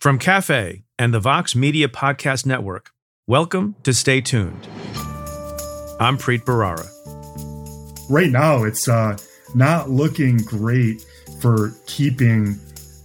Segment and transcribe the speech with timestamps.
[0.00, 2.92] From Cafe and the Vox Media Podcast Network,
[3.26, 4.66] welcome to Stay Tuned.
[6.00, 6.88] I'm Preet Bharara.
[8.08, 9.18] Right now, it's uh,
[9.54, 11.04] not looking great
[11.42, 12.58] for keeping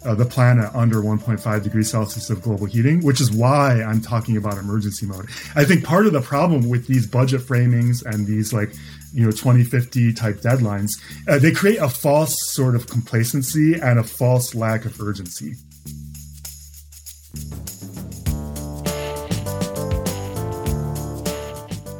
[0.06, 4.38] uh, the planet under 1.5 degrees Celsius of global heating, which is why I'm talking
[4.38, 5.26] about emergency mode.
[5.54, 8.74] I think part of the problem with these budget framings and these like
[9.12, 10.92] you know 2050 type deadlines,
[11.28, 15.56] uh, they create a false sort of complacency and a false lack of urgency.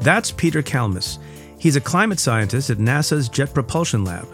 [0.06, 1.18] That's Peter Kalmus.
[1.58, 4.28] He's a climate scientist at NASA's Jet Propulsion Lab.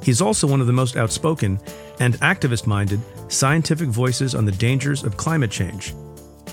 [0.00, 1.58] He's also one of the most outspoken
[1.98, 5.94] and activist minded scientific voices on the dangers of climate change.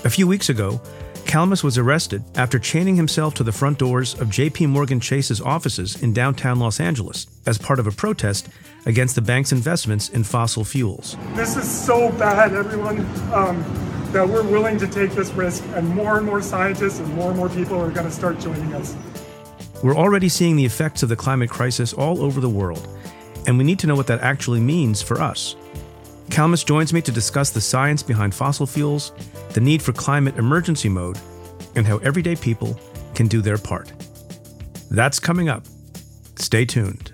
[0.02, 0.80] A few weeks ago,
[1.24, 6.02] Kalmus was arrested after chaining himself to the front doors of JP Morgan Chase's offices
[6.02, 8.48] in downtown Los Angeles as part of a protest
[8.86, 11.16] against the bank's investments in fossil fuels.
[11.34, 13.06] This is so bad, everyone.
[13.32, 17.30] Um, that we're willing to take this risk, and more and more scientists and more
[17.30, 18.96] and more people are going to start joining us.
[19.82, 22.88] We're already seeing the effects of the climate crisis all over the world,
[23.46, 25.56] and we need to know what that actually means for us.
[26.30, 29.12] Kalmus joins me to discuss the science behind fossil fuels,
[29.50, 31.18] the need for climate emergency mode,
[31.74, 32.78] and how everyday people
[33.14, 33.92] can do their part.
[34.90, 35.64] That's coming up.
[36.36, 37.13] Stay tuned.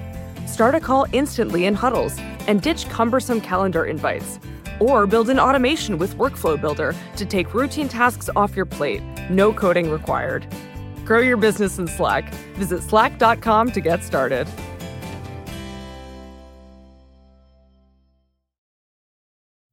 [0.51, 2.17] Start a call instantly in huddles
[2.47, 4.37] and ditch cumbersome calendar invites.
[4.81, 9.01] Or build an automation with Workflow Builder to take routine tasks off your plate.
[9.29, 10.45] No coding required.
[11.05, 12.33] Grow your business in Slack.
[12.55, 14.45] Visit slack.com to get started.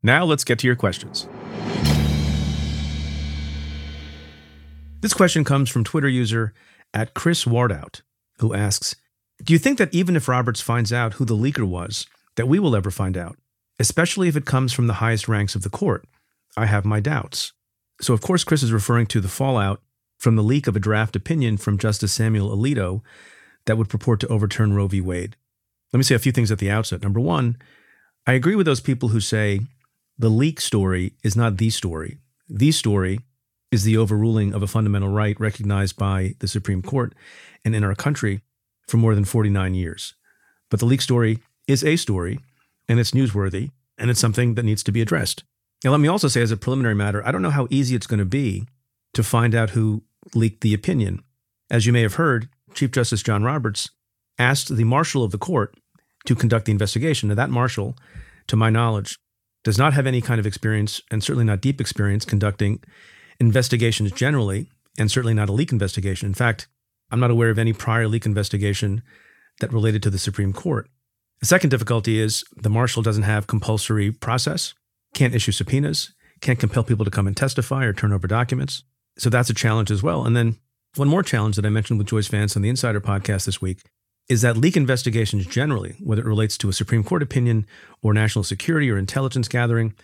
[0.01, 1.29] Now let's get to your questions.
[5.01, 6.55] This question comes from Twitter user
[6.95, 8.03] at Chris Wardout,
[8.39, 8.95] who asks
[9.43, 12.07] Do you think that even if Roberts finds out who the leaker was,
[12.37, 13.37] that we will ever find out,
[13.79, 16.07] especially if it comes from the highest ranks of the court?
[16.57, 17.53] I have my doubts.
[18.01, 19.81] So, of course, Chris is referring to the fallout
[20.19, 23.03] from the leak of a draft opinion from Justice Samuel Alito
[23.67, 25.01] that would purport to overturn Roe v.
[25.01, 25.37] Wade.
[25.93, 27.03] Let me say a few things at the outset.
[27.03, 27.57] Number one,
[28.27, 29.61] I agree with those people who say
[30.19, 32.19] the leak story is not the story.
[32.49, 33.21] The story
[33.71, 37.15] is the overruling of a fundamental right recognized by the Supreme Court
[37.65, 38.43] and in our country
[38.89, 40.15] for more than 49 years.
[40.71, 41.39] But the leak story
[41.69, 42.41] is a story,
[42.89, 45.45] and it's newsworthy, and it's something that needs to be addressed.
[45.85, 48.07] Now, let me also say, as a preliminary matter, I don't know how easy it's
[48.07, 48.67] going to be
[49.15, 50.03] to find out who
[50.35, 51.23] leaked the opinion.
[51.71, 53.91] As you may have heard, Chief Justice John Roberts
[54.39, 55.77] asked the marshal of the court
[56.27, 57.29] to conduct the investigation.
[57.29, 57.97] Now, that marshal,
[58.49, 59.19] to my knowledge,
[59.65, 62.83] does not have any kind of experience, and certainly not deep experience, conducting
[63.39, 64.69] investigations generally,
[64.99, 66.27] and certainly not a leak investigation.
[66.27, 66.69] In fact,
[67.11, 69.03] I'm not aware of any prior leak investigation
[69.61, 70.89] that related to the Supreme Court.
[71.41, 74.75] The second difficulty is the marshal doesn't have compulsory process,
[75.15, 78.83] can't issue subpoenas, can't compel people to come and testify or turn over documents.
[79.19, 80.25] So that's a challenge as well.
[80.25, 80.57] And then
[80.97, 83.83] one more challenge that I mentioned with Joyce Vance on the Insider podcast this week
[84.29, 87.67] is that leak investigations generally, whether it relates to a Supreme Court opinion
[88.03, 89.95] or national security or intelligence gathering,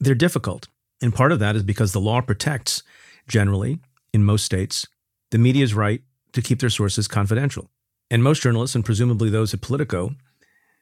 [0.00, 0.68] they're difficult.
[1.02, 2.82] And part of that is because the law protects,
[3.28, 3.80] generally,
[4.12, 4.86] in most states,
[5.30, 6.02] the media's right
[6.34, 7.70] to keep their sources confidential.
[8.10, 10.14] And most journalists, and presumably those at Politico,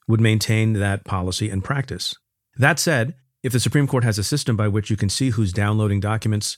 [0.08, 2.14] would maintain that policy and practice.
[2.56, 5.52] That said, if the Supreme Court has a system by which you can see who's
[5.52, 6.56] downloading documents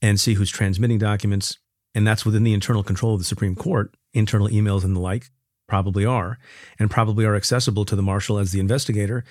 [0.00, 1.58] and see who's transmitting documents,
[1.94, 5.30] and that's within the internal control of the Supreme Court, internal emails and the like
[5.66, 6.38] probably are,
[6.78, 9.24] and probably are accessible to the marshal as the investigator,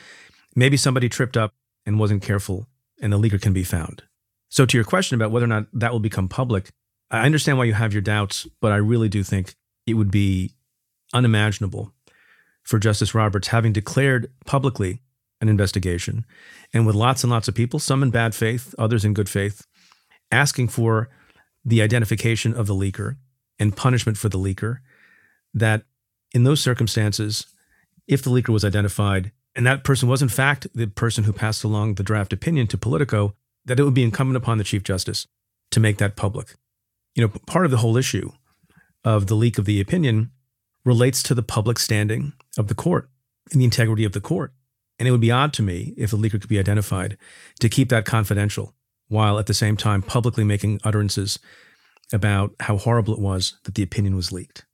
[0.56, 1.54] maybe somebody tripped up
[1.86, 2.68] and wasn't careful
[3.02, 4.04] and the leaker can be found.
[4.50, 6.72] So, to your question about whether or not that will become public,
[7.12, 9.56] I understand why you have your doubts, but I really do think
[9.86, 10.54] it would be
[11.14, 11.94] unimaginable
[12.64, 15.02] for Justice Roberts, having declared publicly
[15.40, 16.26] an investigation
[16.74, 19.66] and with lots and lots of people, some in bad faith, others in good faith,
[20.32, 21.10] asking for
[21.64, 23.18] the identification of the leaker
[23.60, 24.80] and punishment for the leaker,
[25.54, 25.84] that
[26.34, 27.46] in those circumstances,
[28.08, 31.64] if the leaker was identified and that person was in fact the person who passed
[31.64, 33.36] along the draft opinion to Politico,
[33.66, 35.28] that it would be incumbent upon the Chief Justice
[35.72, 36.56] to make that public.
[37.16, 38.32] You know, part of the whole issue
[39.04, 40.32] of the leak of the opinion
[40.84, 43.10] relates to the public standing of the court
[43.52, 44.54] and the integrity of the court.
[45.00, 47.18] And it would be odd to me if the leaker could be identified
[47.60, 48.74] to keep that confidential
[49.08, 51.40] while at the same time publicly making utterances
[52.14, 54.66] about how horrible it was that the opinion was leaked.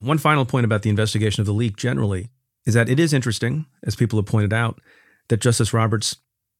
[0.00, 2.30] One final point about the investigation of the leak generally
[2.66, 4.80] is that it is interesting, as people have pointed out,
[5.28, 6.16] that Justice Roberts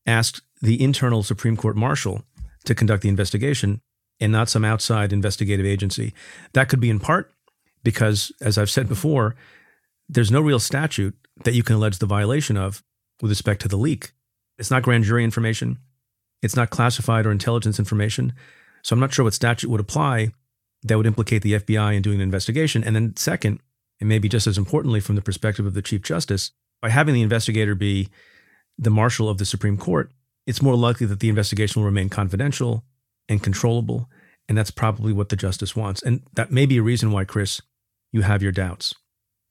[0.07, 2.25] asked the internal Supreme Court marshal
[2.65, 3.81] to conduct the investigation
[4.21, 6.13] and not some outside investigative agency.
[6.53, 7.33] That could be in part
[7.83, 9.37] because, as I've said before,
[10.09, 12.83] there's no real statute that you can allege the violation of
[13.21, 14.13] with respect to the leak.
[14.59, 15.79] It's not grand jury information,
[16.43, 18.33] it's not classified or intelligence information.
[18.83, 20.33] So I'm not sure what statute would apply
[20.85, 22.85] that would implicate the FBI in doing an investigation.
[22.85, 23.61] And then, second,
[24.01, 27.23] and maybe just as importantly from the perspective of the Chief Justice, by having the
[27.23, 28.09] investigator be
[28.79, 30.13] the marshal of the Supreme Court,
[30.47, 32.85] it's more likely that the investigation will remain confidential
[33.29, 34.09] and controllable.
[34.49, 36.03] And that's probably what the justice wants.
[36.03, 37.61] And that may be a reason why, Chris,
[38.13, 38.95] you have your doubts.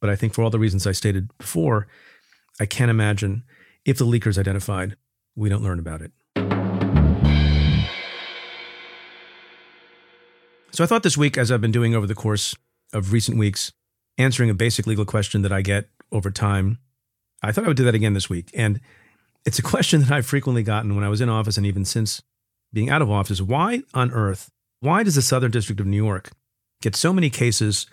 [0.02, 1.88] But I think for all the reasons I stated before,
[2.60, 3.44] I can't imagine
[3.86, 4.96] if the leaker is identified,
[5.36, 6.12] we don't learn about it.
[10.72, 12.56] So I thought this week, as I've been doing over the course
[12.94, 13.72] of recent weeks,
[14.18, 16.80] answering a basic legal question that I get over time,
[17.42, 18.52] I thought I would do that again this week.
[18.54, 18.80] And
[19.46, 22.22] it's a question that I've frequently gotten when I was in office and even since
[22.78, 23.42] being out of office.
[23.42, 24.52] Why on earth,
[24.82, 26.30] why does the Southern District of New York
[26.84, 27.88] get so many cases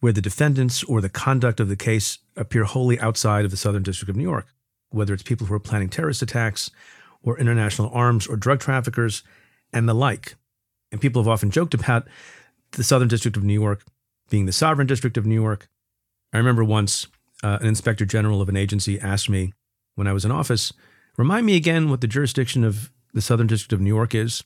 [0.00, 3.82] where the defendants or the conduct of the case appear wholly outside of the Southern
[3.82, 4.48] District of New York,
[4.90, 6.70] whether it's people who are planning terrorist attacks
[7.22, 9.22] or international arms or drug traffickers
[9.72, 10.34] and the like.
[10.92, 12.06] And people have often joked about
[12.72, 13.86] the Southern District of New York
[14.28, 15.66] being the sovereign district of New York.
[16.34, 17.06] I remember once
[17.42, 19.54] uh, an inspector general of an agency asked me
[19.94, 20.74] when I was in office,
[21.16, 24.44] remind me again what the jurisdiction of the Southern District of New York is.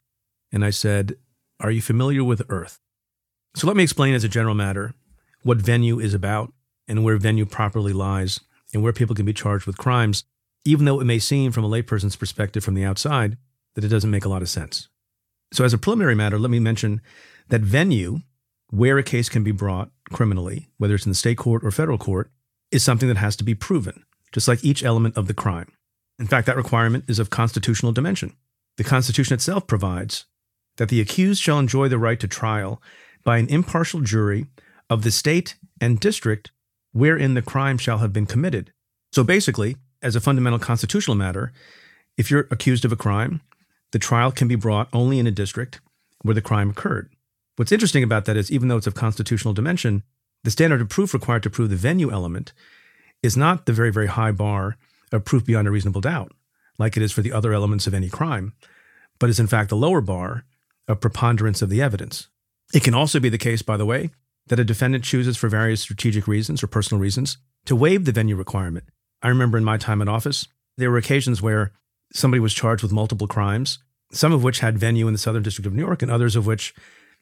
[0.53, 1.17] And I said,
[1.59, 2.79] Are you familiar with Earth?
[3.57, 4.95] So let me explain as a general matter
[5.43, 6.53] what venue is about
[6.87, 8.39] and where venue properly lies
[8.73, 10.23] and where people can be charged with crimes,
[10.65, 13.37] even though it may seem from a layperson's perspective from the outside
[13.75, 14.89] that it doesn't make a lot of sense.
[15.53, 17.01] So, as a preliminary matter, let me mention
[17.49, 18.21] that venue,
[18.69, 21.99] where a case can be brought criminally, whether it's in the state court or federal
[21.99, 22.31] court,
[22.71, 25.73] is something that has to be proven, just like each element of the crime.
[26.21, 28.37] In fact, that requirement is of constitutional dimension.
[28.81, 30.25] The Constitution itself provides
[30.79, 32.81] that the accused shall enjoy the right to trial
[33.23, 34.47] by an impartial jury
[34.89, 36.51] of the state and district
[36.93, 38.73] wherein the crime shall have been committed.
[39.13, 41.53] So basically, as a fundamental constitutional matter,
[42.17, 43.43] if you're accused of a crime,
[43.91, 45.83] the trial can be brought only in a district
[46.23, 47.11] where the crime occurred.
[47.57, 50.05] What's interesting about that is even though it's of constitutional dimension,
[50.43, 52.55] the standard of proof required to prove the venue element
[53.23, 54.79] is not the very, very high bar
[55.13, 56.33] of proof beyond a reasonable doubt,
[56.81, 58.55] like it is for the other elements of any crime,
[59.21, 60.45] but is in fact the lower bar
[60.89, 62.29] of preponderance of the evidence.
[62.73, 64.11] It can also be the case, by the way,
[64.47, 68.35] that a defendant chooses for various strategic reasons or personal reasons to waive the venue
[68.35, 68.85] requirement.
[69.23, 71.73] I remember in my time in office, there were occasions where
[72.13, 73.79] somebody was charged with multiple crimes,
[74.11, 76.47] some of which had venue in the Southern District of New York, and others of
[76.47, 76.75] which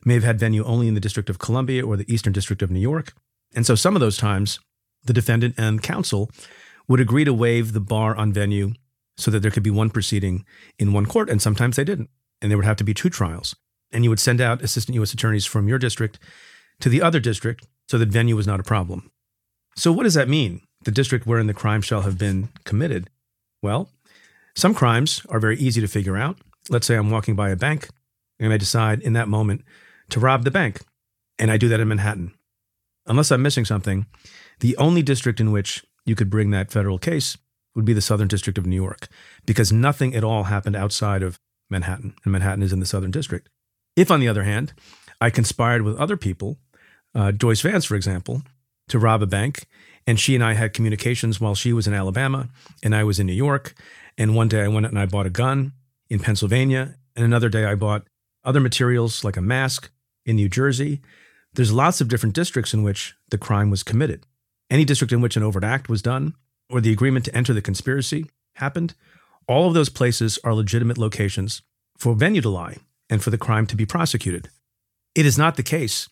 [0.05, 2.71] may have had venue only in the District of Columbia or the Eastern District of
[2.71, 3.13] New York.
[3.55, 4.61] And so some of those times,
[5.05, 6.31] the defendant and counsel
[6.87, 8.75] would agree to waive the bar on venue
[9.19, 10.47] so that there could be one proceeding
[10.79, 12.09] in one court, and sometimes they didn't.
[12.41, 13.57] And there would have to be two trials.
[13.93, 15.13] And you would send out assistant U.S.
[15.13, 16.19] attorneys from your district
[16.81, 19.11] to the other district so that venue was not a problem.
[19.77, 20.61] So, what does that mean?
[20.85, 23.11] The district wherein the crime shall have been committed?
[23.61, 23.91] Well,
[24.55, 26.39] some crimes are very easy to figure out.
[26.71, 27.89] Let's say I'm walking by a bank
[28.39, 29.65] and I decide in that moment
[30.11, 30.81] to rob the bank,
[31.39, 32.35] and I do that in Manhattan.
[33.07, 34.07] Unless I'm missing something,
[34.61, 37.37] the only district in which you could bring that federal case
[37.75, 39.09] would be the Southern District of New York,
[39.47, 41.39] because nothing at all happened outside of
[41.71, 43.49] Manhattan, and Manhattan is in the Southern District.
[43.97, 44.73] If, on the other hand,
[45.21, 46.59] I conspired with other people
[47.15, 48.43] uh, Joyce Vance, for example,
[48.89, 49.67] to rob a bank.
[50.07, 52.49] And she and I had communications while she was in Alabama
[52.83, 53.75] and I was in New York.
[54.17, 55.73] And one day I went and I bought a gun
[56.09, 56.97] in Pennsylvania.
[57.15, 58.07] And another day I bought
[58.45, 59.91] other materials like a mask
[60.25, 61.01] in New Jersey.
[61.55, 64.27] There's lots of different districts in which the crime was committed.
[64.71, 66.35] Any district in which an overt act was done
[66.71, 68.95] or the agreement to enter the conspiracy happened,
[69.47, 71.63] all of those places are legitimate locations
[71.97, 72.77] for venue to lie
[73.09, 74.51] and for the crime to be prosecuted.
[75.15, 76.09] It is not the case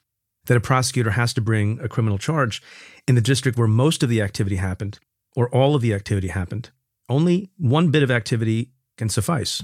[0.47, 2.63] that a prosecutor has to bring a criminal charge
[3.07, 4.99] in the district where most of the activity happened
[5.35, 6.71] or all of the activity happened.
[7.09, 9.63] Only one bit of activity can suffice.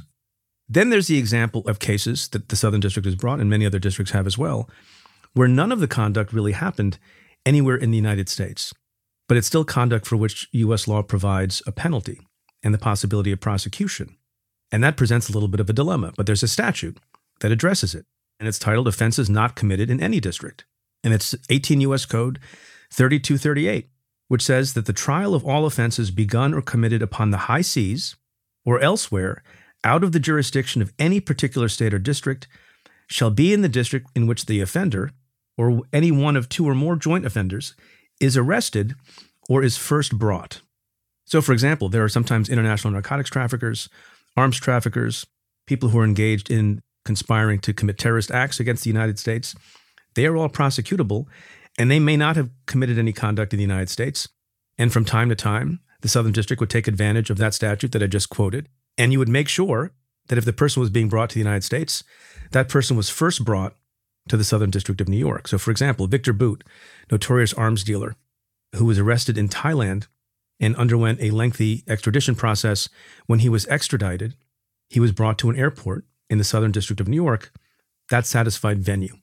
[0.68, 3.78] Then there's the example of cases that the Southern District has brought, and many other
[3.78, 4.70] districts have as well,
[5.34, 6.98] where none of the conduct really happened
[7.44, 8.72] anywhere in the United States,
[9.32, 10.86] but it's still conduct for which U.S.
[10.86, 12.20] law provides a penalty
[12.62, 14.18] and the possibility of prosecution.
[14.70, 16.98] And that presents a little bit of a dilemma, but there's a statute
[17.40, 18.04] that addresses it,
[18.38, 20.66] and it's titled Offenses Not Committed in Any District.
[21.02, 22.04] And it's 18 U.S.
[22.04, 22.40] Code
[22.90, 23.88] 3238,
[24.28, 28.16] which says that the trial of all offenses begun or committed upon the high seas
[28.66, 29.42] or elsewhere
[29.82, 32.48] out of the jurisdiction of any particular state or district
[33.06, 35.10] shall be in the district in which the offender,
[35.56, 37.74] or any one of two or more joint offenders,
[38.22, 38.94] is arrested
[39.48, 40.62] or is first brought.
[41.26, 43.88] So, for example, there are sometimes international narcotics traffickers,
[44.36, 45.26] arms traffickers,
[45.66, 49.54] people who are engaged in conspiring to commit terrorist acts against the United States.
[50.14, 51.26] They are all prosecutable,
[51.78, 54.28] and they may not have committed any conduct in the United States.
[54.78, 58.02] And from time to time, the Southern District would take advantage of that statute that
[58.02, 59.92] I just quoted, and you would make sure
[60.28, 62.04] that if the person was being brought to the United States,
[62.52, 63.74] that person was first brought
[64.28, 65.48] to the Southern District of New York.
[65.48, 66.64] So, for example, Viktor Bout,
[67.10, 68.14] notorious arms dealer,
[68.76, 70.06] who was arrested in Thailand
[70.60, 72.88] and underwent a lengthy extradition process,
[73.26, 74.34] when he was extradited,
[74.88, 77.52] he was brought to an airport in the Southern District of New York.
[78.10, 79.16] That satisfied venue,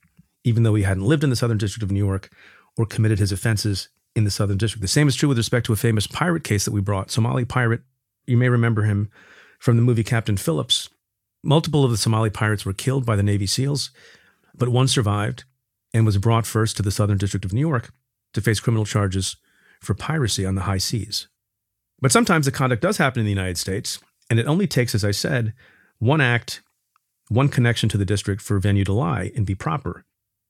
[0.44, 2.30] even though he hadn't lived in the Southern District of New York
[2.76, 4.82] or committed his offenses in the Southern District.
[4.82, 7.44] The same is true with respect to a famous pirate case that we brought, Somali
[7.44, 7.82] pirate.
[8.26, 9.10] You may remember him
[9.58, 10.88] from the movie Captain Phillips.
[11.42, 13.90] Multiple of the Somali pirates were killed by the Navy SEALs,
[14.54, 15.44] but one survived
[15.92, 17.92] and was brought first to the Southern District of New York
[18.34, 19.36] to face criminal charges
[19.80, 21.28] for piracy on the high seas.
[22.00, 25.04] But sometimes the conduct does happen in the United States, and it only takes, as
[25.04, 25.52] I said,
[25.98, 26.62] one act,
[27.28, 30.04] one connection to the district for venue to lie and be proper.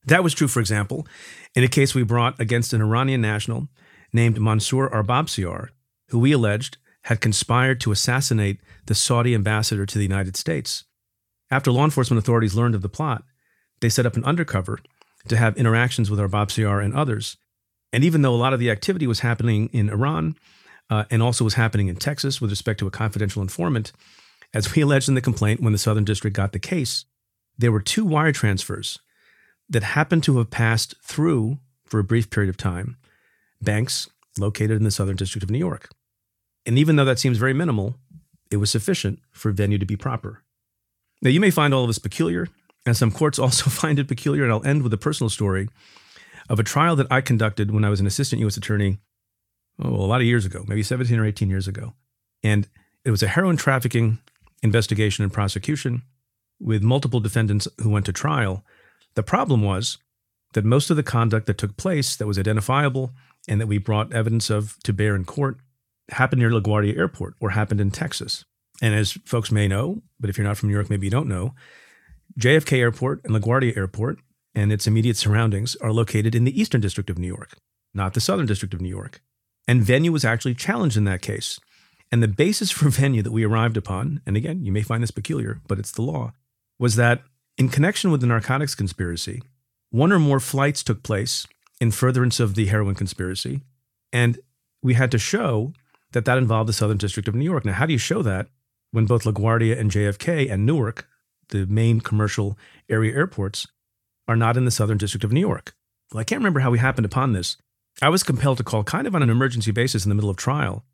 [0.07, 1.07] That was true, for example,
[1.55, 3.69] in a case we brought against an Iranian national
[4.13, 5.69] named Mansour Arbabsiar,
[6.09, 10.85] who we alleged had conspired to assassinate the Saudi ambassador to the United States.
[11.51, 13.25] After law enforcement authorities learned of the plot,
[13.81, 14.79] they set up an undercover
[15.29, 17.37] to have interactions with Arbabsiar and others.
[17.93, 20.37] And even though a lot of the activity was happening in Iran
[20.89, 23.93] uh, and also was happening in Texas with respect to a confidential informant,
[24.55, 27.05] as we alleged in the complaint when the Southern District got the case,
[27.59, 28.99] there were two wire transfers
[29.69, 32.97] that happened to have passed through, for a brief period of time,
[33.61, 34.09] banks
[34.39, 35.91] located in the Southern District of New York.
[36.65, 37.97] And even though that seems very minimal,
[38.51, 40.43] it was sufficient for venue to be proper.
[41.23, 42.49] Now, you may find all of this peculiar,
[42.91, 45.69] and some courts also find it peculiar, and I'll end with a personal story
[46.49, 48.57] of a trial that I conducted when I was an assistant U.S.
[48.57, 48.99] attorney,
[49.81, 51.95] oh, a lot of years ago, maybe 17 or 18 years ago.
[52.43, 52.67] And
[53.05, 54.19] it was a heroin trafficking
[54.61, 56.03] investigation and prosecution
[56.59, 58.65] with multiple defendants who went to trial.
[59.15, 59.99] The problem was
[60.55, 63.13] that most of the conduct that took place that was identifiable
[63.49, 65.59] and that we brought evidence of to bear in court
[66.09, 68.45] happened near LaGuardia Airport or happened in Texas.
[68.83, 71.29] And as folks may know, but if you're not from New York, maybe you don't
[71.29, 71.55] know,
[72.41, 74.19] JFK Airport and LaGuardia Airport
[74.55, 77.59] and its immediate surroundings are located in the Eastern District of New York,
[77.93, 79.21] not the Southern District of New York.
[79.69, 81.61] And venue was actually challenged in that case.
[82.11, 85.11] And the basis for venue that we arrived upon, and again, you may find this
[85.11, 86.33] peculiar, but it's the law,
[86.79, 87.23] was that
[87.59, 89.43] in connection with the narcotics conspiracy,
[89.91, 91.47] one or more flights took place
[91.79, 93.61] in furtherance of the heroin conspiracy.
[94.15, 94.39] And
[94.83, 95.75] we had to show
[96.13, 97.67] that that involved the Southern District of New York.
[97.67, 98.49] Now, how do you show that
[98.93, 101.07] when both LaGuardia and JFK and Newark,
[101.51, 103.67] the main commercial area airports,
[104.27, 105.75] are not in the Southern District of New York?
[106.13, 107.57] Well, I can't remember how we happened upon this.
[108.03, 110.37] I was compelled to call, kind of on an emergency basis in the middle of
[110.37, 110.85] trial,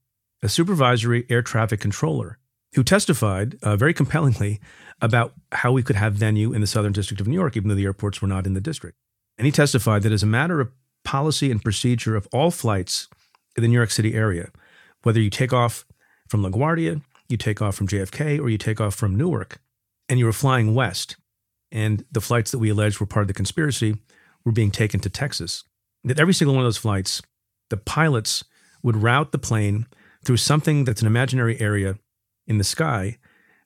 [0.42, 2.38] a supervisory air traffic controller
[2.74, 4.60] who testified uh, very compellingly
[5.00, 7.74] about how we could have venue in the Southern District of New York, even though
[7.74, 8.98] the airports were not in the district.
[9.38, 10.70] And he testified that as a matter of
[11.04, 13.08] policy and procedure of all flights
[13.56, 14.50] in the New York City area,
[15.02, 15.86] whether you take off
[16.28, 19.60] from LaGuardia, you take off from JFK, or you take off from Newark,
[20.08, 21.16] and you were flying west,
[21.72, 23.96] and the flights that we alleged were part of the conspiracy
[24.44, 25.64] were being taken to Texas,
[26.04, 27.22] that every single one of those flights,
[27.70, 28.44] the pilots
[28.82, 29.86] would route the plane
[30.24, 31.98] through something that's an imaginary area
[32.46, 33.18] in the sky,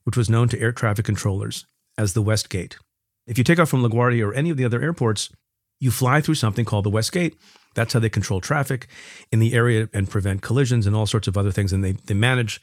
[0.04, 1.66] which was known to air traffic controllers
[1.99, 2.78] as the West Gate.
[3.26, 5.30] If you take off from LaGuardia or any of the other airports,
[5.78, 7.37] you fly through something called the West Gate,
[7.75, 8.88] that's how they control traffic
[9.30, 11.73] in the area and prevent collisions and all sorts of other things.
[11.73, 12.61] And they, they manage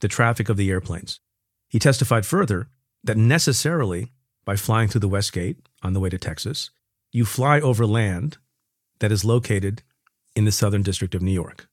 [0.00, 1.20] the traffic of the airplanes.
[1.68, 2.68] He testified further
[3.04, 4.12] that necessarily
[4.44, 6.70] by flying through the West Gate on the way to Texas,
[7.12, 8.38] you fly over land
[8.98, 9.82] that is located
[10.34, 11.68] in the Southern District of New York.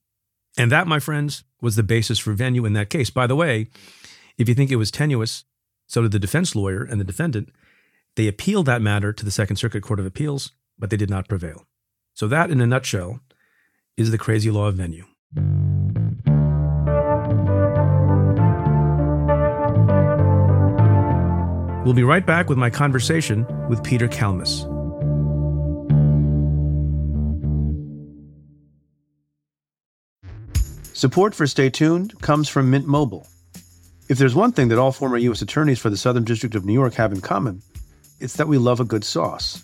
[0.57, 3.09] And that, my friends, was the basis for venue in that case.
[3.09, 3.67] By the way,
[4.38, 5.45] if you think it was tenuous,
[5.88, 7.50] so did the defense lawyer and the defendant.
[8.15, 11.29] They appealed that matter to the Second Circuit Court of Appeals but they did not
[11.29, 11.65] prevail.
[12.13, 13.21] So, that in a nutshell
[13.95, 15.05] is the crazy law of venue.
[21.83, 24.67] We'll be right back with my conversation with Peter Kalmus.
[30.95, 33.25] Support for Stay Tuned comes from Mint Mobile.
[34.07, 35.41] If there's one thing that all former U.S.
[35.41, 37.63] attorneys for the Southern District of New York have in common,
[38.19, 39.63] it's that we love a good sauce.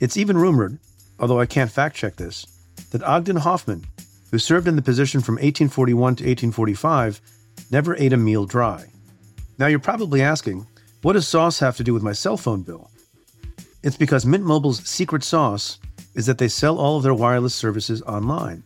[0.00, 0.78] It's even rumored,
[1.20, 2.46] although I can't fact check this,
[2.92, 3.84] that Ogden Hoffman,
[4.30, 7.20] who served in the position from 1841 to 1845,
[7.70, 8.86] never ate a meal dry.
[9.58, 10.66] Now you're probably asking,
[11.04, 12.90] what does sauce have to do with my cell phone bill?
[13.82, 15.78] It's because Mint Mobile's secret sauce
[16.14, 18.62] is that they sell all of their wireless services online.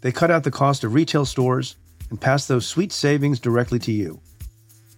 [0.00, 1.74] They cut out the cost of retail stores
[2.08, 4.20] and pass those sweet savings directly to you.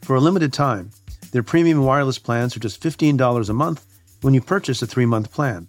[0.02, 0.90] For a limited time,
[1.32, 3.86] their premium wireless plans are just $15 a month
[4.20, 5.68] when you purchase a three month plan.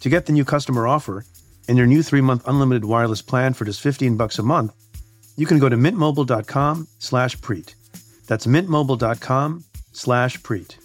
[0.00, 1.24] To get the new customer offer
[1.66, 4.74] and your new three month unlimited wireless plan for just 15 bucks a month,
[5.38, 7.74] you can go to mintmobile.com slash preet.
[8.26, 10.76] That's mintmobile.com slash preet.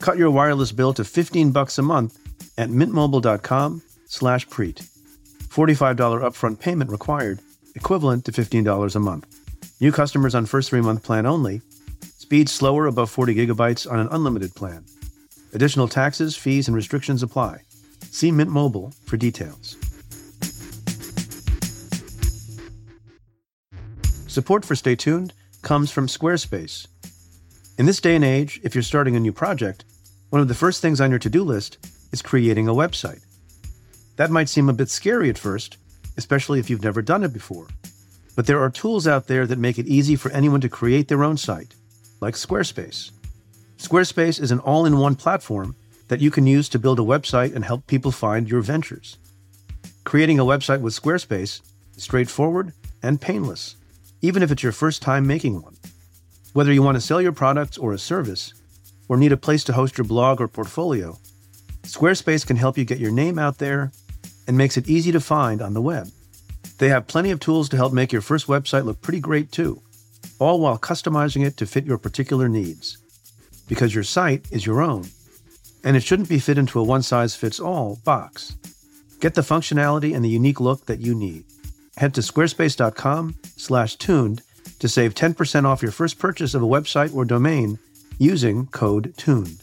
[0.00, 2.18] Cut your wireless bill to 15 bucks a month
[2.58, 4.86] at mintmobile.com slash preet.
[5.48, 7.40] $45 upfront payment required,
[7.74, 9.26] equivalent to $15 a month.
[9.80, 11.60] New customers on first three-month plan only.
[12.18, 14.84] Speed slower above 40 gigabytes on an unlimited plan.
[15.52, 17.60] Additional taxes, fees, and restrictions apply.
[18.10, 19.76] See Mint Mobile for details.
[24.26, 26.86] Support for Stay Tuned comes from Squarespace.
[27.78, 29.84] In this day and age, if you're starting a new project,
[30.30, 31.76] one of the first things on your to do list
[32.10, 33.20] is creating a website.
[34.16, 35.76] That might seem a bit scary at first,
[36.16, 37.68] especially if you've never done it before.
[38.34, 41.22] But there are tools out there that make it easy for anyone to create their
[41.22, 41.74] own site,
[42.22, 43.10] like Squarespace.
[43.76, 45.76] Squarespace is an all in one platform
[46.08, 49.18] that you can use to build a website and help people find your ventures.
[50.04, 51.60] Creating a website with Squarespace
[51.94, 53.76] is straightforward and painless,
[54.22, 55.76] even if it's your first time making one.
[56.56, 58.54] Whether you want to sell your products or a service,
[59.10, 61.18] or need a place to host your blog or portfolio,
[61.82, 63.92] Squarespace can help you get your name out there
[64.48, 66.08] and makes it easy to find on the web.
[66.78, 69.82] They have plenty of tools to help make your first website look pretty great too,
[70.38, 72.96] all while customizing it to fit your particular needs.
[73.68, 75.04] Because your site is your own,
[75.84, 78.56] and it shouldn't be fit into a one size fits all box.
[79.20, 81.44] Get the functionality and the unique look that you need.
[81.98, 84.42] Head to squarespace.com/tuned
[84.78, 87.78] to save 10% off your first purchase of a website or domain
[88.18, 89.58] using code TUNED.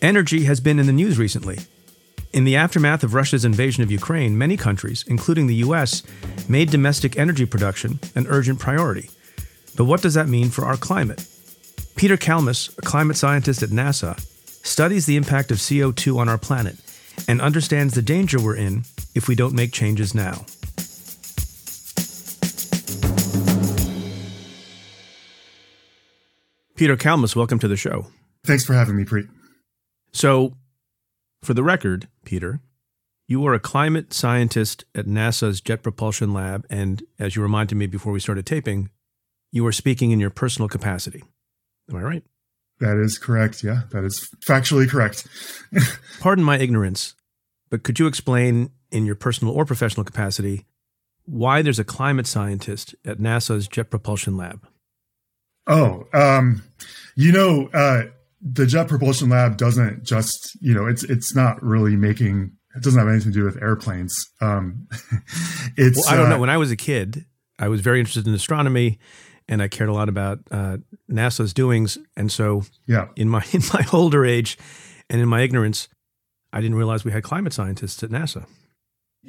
[0.00, 1.58] Energy has been in the news recently.
[2.32, 6.04] In the aftermath of Russia's invasion of Ukraine, many countries, including the US,
[6.48, 9.10] made domestic energy production an urgent priority.
[9.76, 11.26] But what does that mean for our climate?
[11.96, 14.24] Peter Kalmus, a climate scientist at NASA,
[14.62, 16.76] studies the impact of CO2 on our planet,
[17.26, 20.44] and understands the danger we're in if we don't make changes now.
[26.76, 28.06] Peter Kalmus, welcome to the show.
[28.44, 29.28] Thanks for having me, Preet.
[30.12, 30.54] So,
[31.42, 32.60] for the record, Peter,
[33.26, 37.86] you are a climate scientist at NASA's Jet Propulsion Lab, and as you reminded me
[37.86, 38.90] before we started taping,
[39.50, 41.24] you are speaking in your personal capacity.
[41.90, 42.22] Am I right?
[42.80, 43.64] That is correct.
[43.64, 45.26] Yeah, that is factually correct.
[46.20, 47.14] Pardon my ignorance,
[47.70, 50.64] but could you explain in your personal or professional capacity
[51.24, 54.66] why there's a climate scientist at NASA's Jet Propulsion Lab?
[55.66, 56.62] Oh, um,
[57.16, 58.04] you know, uh,
[58.40, 62.52] the Jet Propulsion Lab doesn't just, you know, it's it's not really making.
[62.76, 64.14] It doesn't have anything to do with airplanes.
[64.40, 64.86] Um,
[65.76, 65.98] it's.
[65.98, 66.38] Well, I don't uh, know.
[66.38, 67.26] When I was a kid,
[67.58, 68.98] I was very interested in astronomy
[69.48, 70.78] and I cared a lot about uh,
[71.10, 71.98] NASA's doings.
[72.16, 74.58] And so, yeah, in my in my older age,
[75.08, 75.88] and in my ignorance,
[76.52, 78.46] I didn't realize we had climate scientists at NASA.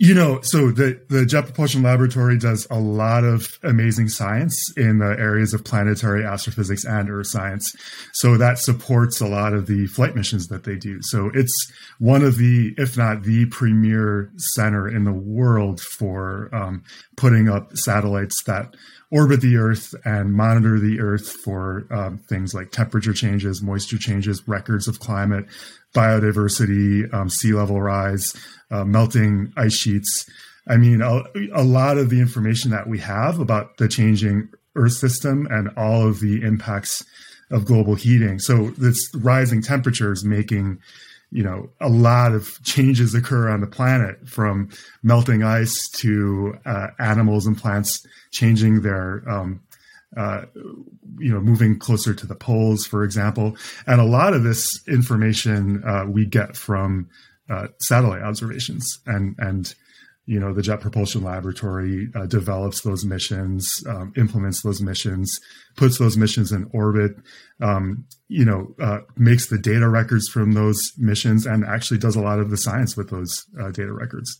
[0.02, 5.00] You know, so the, the Jet Propulsion Laboratory does a lot of amazing science in
[5.00, 7.76] the areas of planetary astrophysics and earth science.
[8.14, 11.00] So that supports a lot of the flight missions that they do.
[11.02, 11.54] So it's
[11.98, 16.84] one of the, if not the premier center in the world for um,
[17.18, 18.76] putting up satellites that
[19.12, 24.48] orbit the Earth and monitor the Earth for um, things like temperature changes, moisture changes,
[24.48, 25.46] records of climate,
[25.94, 28.36] biodiversity, um, sea level rise,
[28.72, 30.30] uh, melting ice sheets.
[30.68, 34.94] I mean, a, a, lot of the information that we have about the changing Earth
[34.94, 37.04] system and all of the impacts
[37.52, 38.38] of global heating.
[38.38, 40.80] So this rising temperatures making
[41.32, 44.70] you know, a lot of changes occur on the planet from
[45.04, 49.62] melting ice to uh, animals and plants changing their, um,
[50.18, 50.42] uh,
[51.20, 53.56] you know, moving closer to the poles, for example.
[53.86, 57.10] And a lot of this information uh, we get from
[57.50, 59.74] uh, satellite observations and, and,
[60.30, 65.40] you know, the Jet Propulsion Laboratory uh, develops those missions, um, implements those missions,
[65.76, 67.14] puts those missions in orbit,
[67.62, 72.22] um, you know, uh, makes the data records from those missions, and actually does a
[72.22, 74.40] lot of the science with those uh, data records.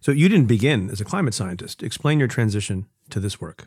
[0.00, 1.82] So you didn't begin as a climate scientist.
[1.82, 3.64] Explain your transition to this work.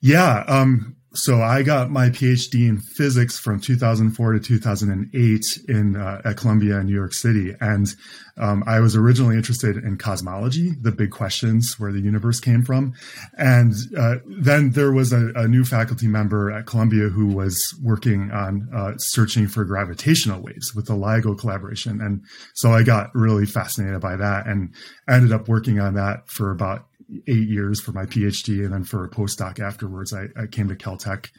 [0.00, 0.44] Yeah.
[0.46, 6.36] Um, so I got my PhD in physics from 2004 to 2008 in uh, at
[6.36, 7.94] Columbia in New York City, and
[8.38, 12.94] um, I was originally interested in cosmology, the big questions where the universe came from,
[13.36, 18.30] and uh, then there was a, a, new faculty member at Columbia who was working
[18.30, 23.44] on uh, searching for gravitational waves with the LIGO collaboration, and so I got really
[23.44, 24.74] fascinated by that and
[25.08, 26.86] ended up working on that for about
[27.26, 30.74] eight years for my PhD, and then for a postdoc afterwards, I, I came to
[30.74, 31.30] Caltech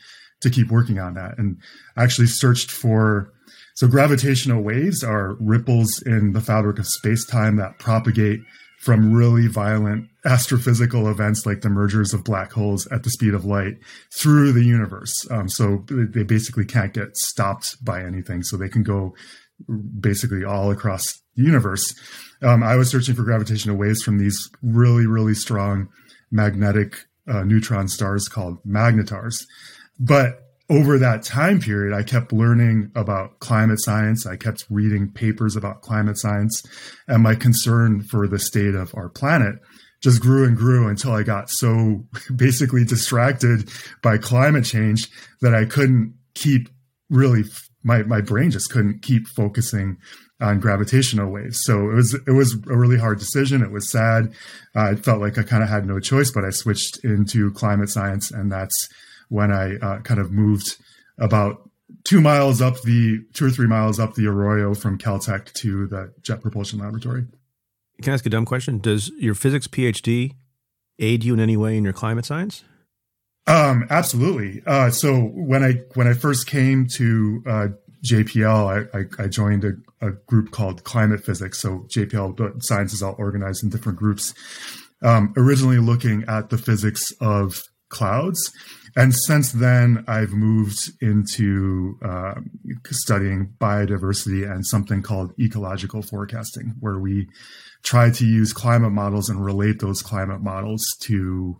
[0.41, 1.57] to keep working on that, and
[1.95, 3.31] I actually searched for.
[3.75, 8.41] So gravitational waves are ripples in the fabric of space-time that propagate
[8.83, 13.45] from really violent astrophysical events like the mergers of black holes at the speed of
[13.45, 13.77] light
[14.13, 15.25] through the universe.
[15.31, 18.43] Um, so they basically can't get stopped by anything.
[18.43, 19.15] So they can go
[19.99, 21.93] basically all across universe.
[22.41, 25.89] Um, I was searching for gravitational waves from these really, really strong
[26.31, 29.45] magnetic uh, neutron stars called magnetars.
[29.99, 34.25] But over that time period, I kept learning about climate science.
[34.25, 36.63] I kept reading papers about climate science,
[37.07, 39.55] and my concern for the state of our planet
[40.01, 43.69] just grew and grew until I got so basically distracted
[44.01, 45.09] by climate change
[45.41, 46.69] that I couldn't keep
[47.09, 47.43] really
[47.83, 49.97] my my brain just couldn't keep focusing
[50.41, 51.63] on gravitational waves.
[51.63, 53.61] So it was it was a really hard decision.
[53.61, 54.33] It was sad.
[54.75, 57.89] Uh, I felt like I kind of had no choice, but I switched into climate
[57.89, 58.75] science, and that's
[59.29, 60.75] when I uh, kind of moved
[61.17, 61.69] about
[62.03, 66.13] two miles up the two or three miles up the Arroyo from Caltech to the
[66.21, 67.25] Jet Propulsion Laboratory.
[68.01, 68.79] Can I ask a dumb question?
[68.79, 70.33] Does your physics PhD
[70.99, 72.63] aid you in any way in your climate science?
[73.45, 74.63] Um, absolutely.
[74.65, 77.67] Uh, so when I when I first came to uh,
[78.03, 79.73] JPL, I, I, joined a,
[80.05, 81.61] a, group called Climate Physics.
[81.61, 84.33] So JPL science is all organized in different groups.
[85.01, 88.51] Um, originally looking at the physics of clouds,
[88.95, 92.35] and since then I've moved into uh,
[92.89, 97.27] studying biodiversity and something called ecological forecasting, where we
[97.83, 101.57] try to use climate models and relate those climate models to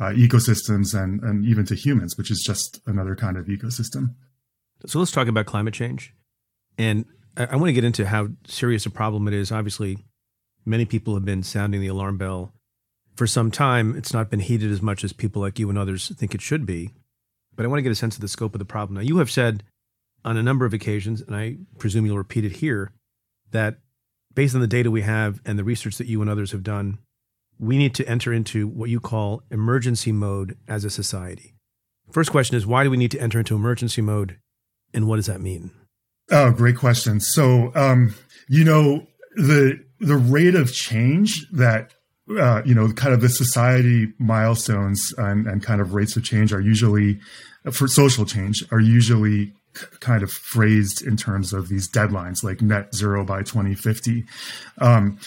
[0.00, 4.14] uh, ecosystems and, and even to humans, which is just another kind of ecosystem.
[4.86, 6.14] So let's talk about climate change.
[6.78, 7.04] And
[7.36, 9.52] I, I want to get into how serious a problem it is.
[9.52, 9.98] Obviously,
[10.64, 12.52] many people have been sounding the alarm bell
[13.16, 13.96] for some time.
[13.96, 16.64] It's not been heeded as much as people like you and others think it should
[16.64, 16.90] be.
[17.54, 18.94] But I want to get a sense of the scope of the problem.
[18.96, 19.64] Now, you have said
[20.24, 22.92] on a number of occasions, and I presume you'll repeat it here,
[23.50, 23.78] that
[24.34, 26.98] based on the data we have and the research that you and others have done,
[27.58, 31.54] we need to enter into what you call emergency mode as a society.
[32.10, 34.38] First question is why do we need to enter into emergency mode
[34.92, 35.70] and what does that mean?
[36.30, 37.20] Oh, great question.
[37.20, 38.14] So, um,
[38.48, 41.92] you know, the the rate of change that
[42.38, 46.52] uh, you know, kind of the society milestones and, and kind of rates of change
[46.52, 47.18] are usually
[47.72, 49.52] for social change are usually
[50.00, 54.24] kind of phrased in terms of these deadlines like net zero by 2050
[54.78, 55.18] um,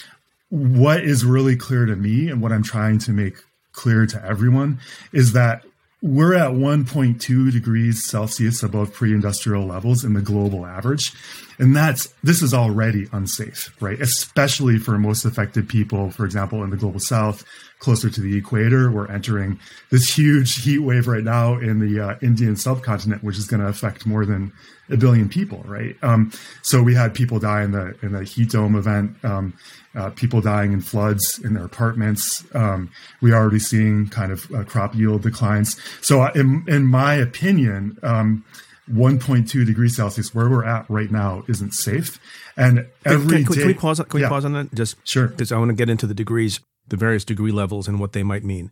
[0.50, 3.36] what is really clear to me and what I'm trying to make
[3.72, 4.80] clear to everyone
[5.12, 5.64] is that
[6.04, 11.14] we're at 1.2 degrees Celsius above pre-industrial levels in the global average.
[11.58, 14.00] And that's, this is already unsafe, right?
[14.00, 17.44] Especially for most affected people, for example, in the global south,
[17.78, 18.90] closer to the equator.
[18.90, 23.46] We're entering this huge heat wave right now in the uh, Indian subcontinent, which is
[23.46, 24.52] going to affect more than
[24.90, 25.96] a billion people, right?
[26.02, 29.54] Um, so we had people die in the in the heat dome event, um,
[29.94, 32.44] uh, people dying in floods in their apartments.
[32.54, 32.90] Um,
[33.20, 35.80] we're already seeing kind of uh, crop yield declines.
[36.00, 38.44] So, uh, in, in my opinion, um,
[38.90, 42.18] 1.2 degrees Celsius, where we're at right now, isn't safe.
[42.56, 43.98] And every can, can, day, can we pause?
[43.98, 44.28] Can we yeah.
[44.28, 44.74] pause on that?
[44.74, 47.98] Just sure, because I want to get into the degrees, the various degree levels, and
[47.98, 48.70] what they might mean.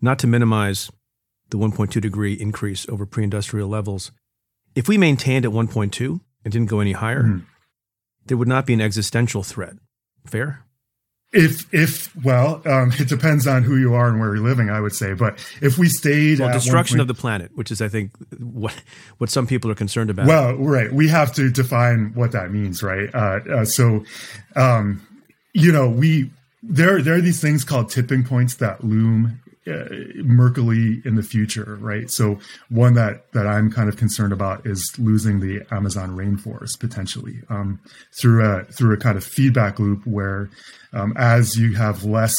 [0.00, 0.90] Not to minimize
[1.50, 4.12] the 1.2 degree increase over pre-industrial levels.
[4.74, 7.44] If we maintained at 1.2 and didn't go any higher, mm-hmm.
[8.26, 9.74] there would not be an existential threat
[10.28, 10.64] Fair?
[11.30, 14.70] If if well, um, it depends on who you are and where you're living.
[14.70, 17.82] I would say, but if we stayed well, destruction point, of the planet, which is
[17.82, 18.74] I think what
[19.18, 20.26] what some people are concerned about.
[20.26, 23.14] Well, right, we have to define what that means, right?
[23.14, 24.04] Uh, uh, so,
[24.56, 25.06] um,
[25.52, 26.30] you know, we
[26.62, 29.38] there there are these things called tipping points that loom
[29.68, 29.88] uh,
[30.22, 32.10] murkily in the future, right?
[32.10, 32.38] So
[32.70, 37.78] one that that I'm kind of concerned about is losing the Amazon rainforest potentially um,
[38.18, 40.48] through a through a kind of feedback loop where
[40.92, 42.36] um, as you have less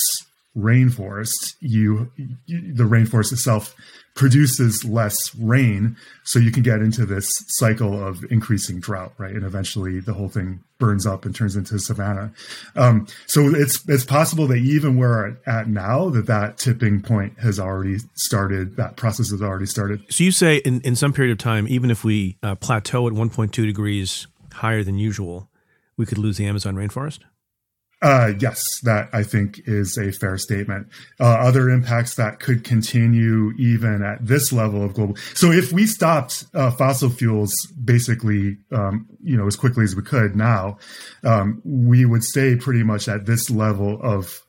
[0.57, 2.11] rainforest, you,
[2.45, 3.75] you the rainforest itself
[4.15, 9.33] produces less rain, so you can get into this cycle of increasing drought, right?
[9.33, 12.33] And eventually, the whole thing burns up and turns into savanna.
[12.75, 17.39] Um, so it's it's possible that even where we're at now, that that tipping point
[17.39, 18.75] has already started.
[18.75, 20.03] That process has already started.
[20.09, 23.13] So you say in in some period of time, even if we uh, plateau at
[23.13, 25.49] 1.2 degrees higher than usual,
[25.95, 27.19] we could lose the Amazon rainforest.
[28.01, 30.87] Uh, yes, that I think is a fair statement.
[31.19, 35.17] Uh, other impacts that could continue even at this level of global.
[35.33, 40.01] So if we stopped uh, fossil fuels basically, um, you know, as quickly as we
[40.01, 40.77] could now,
[41.25, 44.41] um, we would stay pretty much at this level of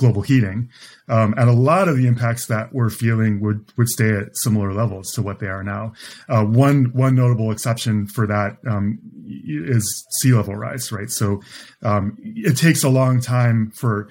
[0.00, 0.70] global heating.
[1.08, 4.72] Um, and a lot of the impacts that we're feeling would, would stay at similar
[4.72, 5.92] levels to what they are now.
[6.28, 8.98] Uh, one, one notable exception for that um,
[9.46, 9.84] is
[10.20, 11.10] sea level rise, right?
[11.10, 11.42] So
[11.82, 14.08] um, it takes a long time for,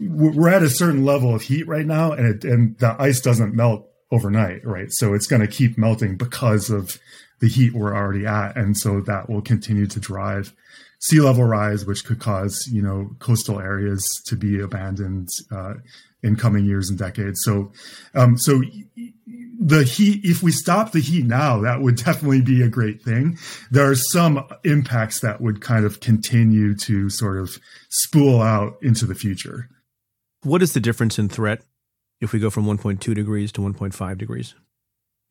[0.00, 3.54] we're at a certain level of heat right now and it, and the ice doesn't
[3.54, 4.88] melt overnight, right?
[4.90, 6.98] So it's going to keep melting because of
[7.40, 8.56] the heat we're already at.
[8.56, 10.54] And so that will continue to drive
[11.00, 15.74] sea level rise, which could cause you know coastal areas to be abandoned uh,
[16.22, 17.40] in coming years and decades.
[17.42, 17.72] So,
[18.14, 18.62] um, so
[19.58, 20.20] the heat.
[20.24, 23.38] If we stop the heat now, that would definitely be a great thing.
[23.70, 29.06] There are some impacts that would kind of continue to sort of spool out into
[29.06, 29.68] the future.
[30.42, 31.62] What is the difference in threat
[32.20, 34.54] if we go from 1.2 degrees to 1.5 degrees?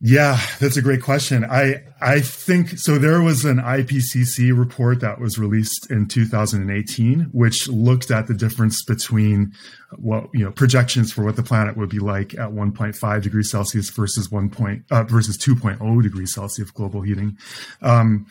[0.07, 1.43] Yeah, that's a great question.
[1.43, 2.99] I I think so.
[2.99, 8.83] There was an IPCC report that was released in 2018, which looked at the difference
[8.83, 9.51] between
[9.97, 13.89] what you know projections for what the planet would be like at 1.5 degrees Celsius
[13.89, 17.35] versus 1 point uh, versus 2.0 degrees Celsius global heating.
[17.81, 18.27] Um,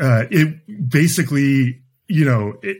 [0.00, 2.78] uh, it basically, you know, it,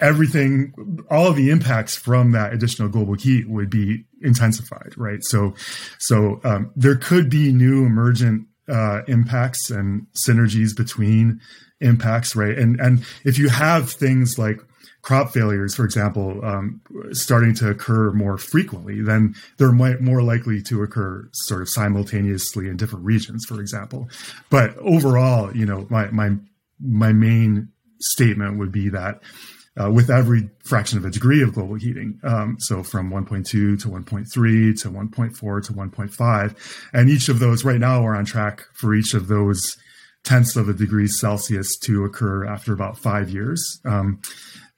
[0.00, 0.72] everything,
[1.10, 5.22] all of the impacts from that additional global heat would be intensified, right?
[5.22, 5.54] So,
[5.98, 11.40] so um, there could be new emergent uh, impacts and synergies between
[11.80, 12.56] impacts, right?
[12.56, 14.60] And and if you have things like
[15.02, 16.80] crop failures, for example, um,
[17.12, 22.76] starting to occur more frequently, then they're more likely to occur sort of simultaneously in
[22.78, 24.08] different regions, for example.
[24.48, 26.30] But overall, you know, my my
[26.80, 27.68] my main
[28.00, 29.20] statement would be that
[29.80, 32.18] uh, with every fraction of a degree of global heating.
[32.22, 34.28] Um, so from 1.2 to 1.3
[34.82, 36.80] to 1.4 to 1.5.
[36.92, 39.76] And each of those right now we're on track for each of those
[40.22, 43.80] tenths of a degree Celsius to occur after about five years.
[43.84, 44.20] Um,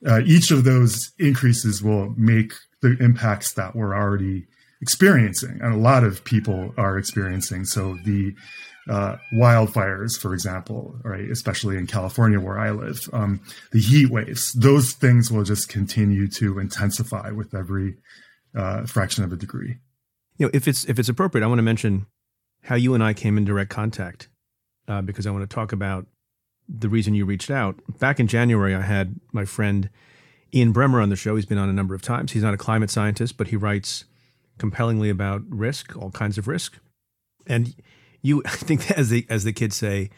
[0.07, 4.47] uh, each of those increases will make the impacts that we're already
[4.83, 7.65] experiencing and a lot of people are experiencing.
[7.65, 8.35] So the
[8.88, 13.40] uh, wildfires, for example, right, especially in California where I live, um,
[13.72, 17.96] the heat waves, those things will just continue to intensify with every
[18.55, 19.77] uh, fraction of a degree.
[20.38, 22.07] You know, if it's if it's appropriate, I want to mention
[22.62, 24.29] how you and I came in direct contact
[24.88, 26.07] uh, because I want to talk about
[26.68, 27.77] the reason you reached out.
[27.99, 29.88] Back in January, I had my friend
[30.55, 31.37] Ian Bremmer on the show.
[31.37, 32.33] He's been on a number of times.
[32.33, 34.05] He's not a climate scientist, but he writes
[34.59, 36.79] compellingly about risk, all kinds of risk,
[37.46, 37.75] and
[38.27, 40.11] you I think as the as the kids say,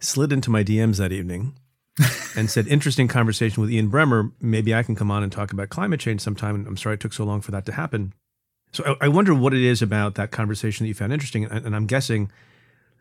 [0.00, 1.54] slid into my DMs that evening
[2.36, 4.32] and said, "Interesting conversation with Ian Bremmer.
[4.40, 7.12] Maybe I can come on and talk about climate change sometime." I'm sorry it took
[7.12, 8.12] so long for that to happen.
[8.72, 11.66] So I, I wonder what it is about that conversation that you found interesting, and,
[11.66, 12.30] and I'm guessing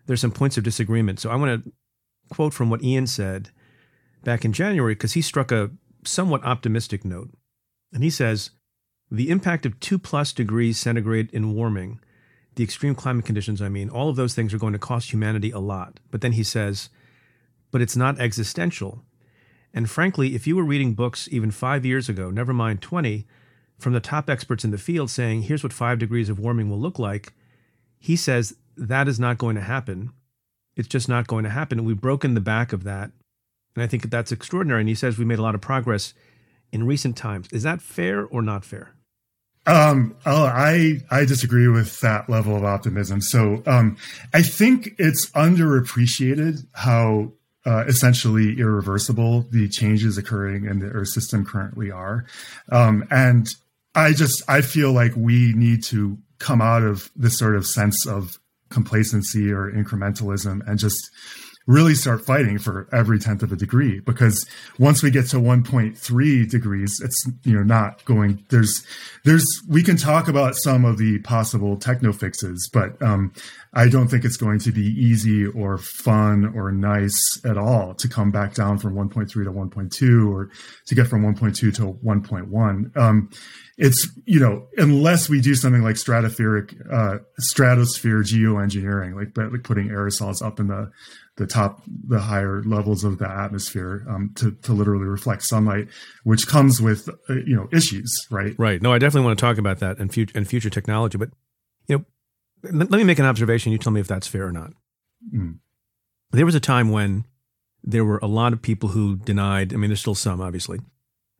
[0.05, 1.19] there's some points of disagreement.
[1.19, 1.71] So I want to
[2.29, 3.49] quote from what Ian said
[4.23, 5.71] back in January because he struck a
[6.03, 7.31] somewhat optimistic note,
[7.91, 8.51] and he says.
[9.11, 11.99] The impact of two plus degrees centigrade in warming
[12.55, 15.51] the extreme climate conditions, I mean, all of those things are going to cost humanity
[15.51, 15.99] a lot.
[16.11, 16.89] But then he says,
[17.71, 19.03] but it's not existential.
[19.73, 23.25] And frankly, if you were reading books even five years ago, never mind 20,
[23.77, 26.79] from the top experts in the field saying, here's what five degrees of warming will
[26.79, 27.33] look like,
[27.99, 30.11] he says that is not going to happen.
[30.77, 31.83] It's just not going to happen.
[31.83, 33.11] We've broken the back of that.
[33.75, 34.81] And I think that's extraordinary.
[34.81, 36.13] And he says we made a lot of progress
[36.71, 37.47] in recent times.
[37.51, 38.95] Is that fair or not fair?
[39.67, 43.21] Um, oh, I, I disagree with that level of optimism.
[43.21, 43.97] So, um,
[44.33, 47.33] I think it's underappreciated how,
[47.65, 49.47] uh, essentially irreversible.
[49.49, 52.25] The changes occurring in the Earth system currently are,
[52.71, 53.47] um, and
[53.95, 58.05] I just I feel like we need to come out of this sort of sense
[58.05, 58.37] of
[58.69, 61.09] complacency or incrementalism and just
[61.67, 64.45] really start fighting for every tenth of a degree because
[64.77, 68.85] once we get to 1.3 degrees it's you know not going there's
[69.23, 73.33] there's we can talk about some of the possible techno fixes but um,
[73.73, 78.07] i don't think it's going to be easy or fun or nice at all to
[78.07, 80.51] come back down from 1.3 to 1.2 or
[80.85, 83.29] to get from 1.2 to 1.1 um,
[83.77, 89.89] it's you know unless we do something like stratospheric uh, stratosphere geoengineering like like putting
[89.89, 90.89] aerosols up in the
[91.37, 95.87] the top, the higher levels of the atmosphere um, to, to literally reflect sunlight,
[96.23, 98.55] which comes with uh, you know issues, right?
[98.57, 98.81] Right.
[98.81, 101.17] No, I definitely want to talk about that and future and future technology.
[101.17, 101.29] But
[101.87, 102.05] you know,
[102.71, 103.71] let, let me make an observation.
[103.71, 104.71] You tell me if that's fair or not.
[105.33, 105.59] Mm.
[106.31, 107.25] There was a time when
[107.83, 109.73] there were a lot of people who denied.
[109.73, 110.79] I mean, there's still some, obviously,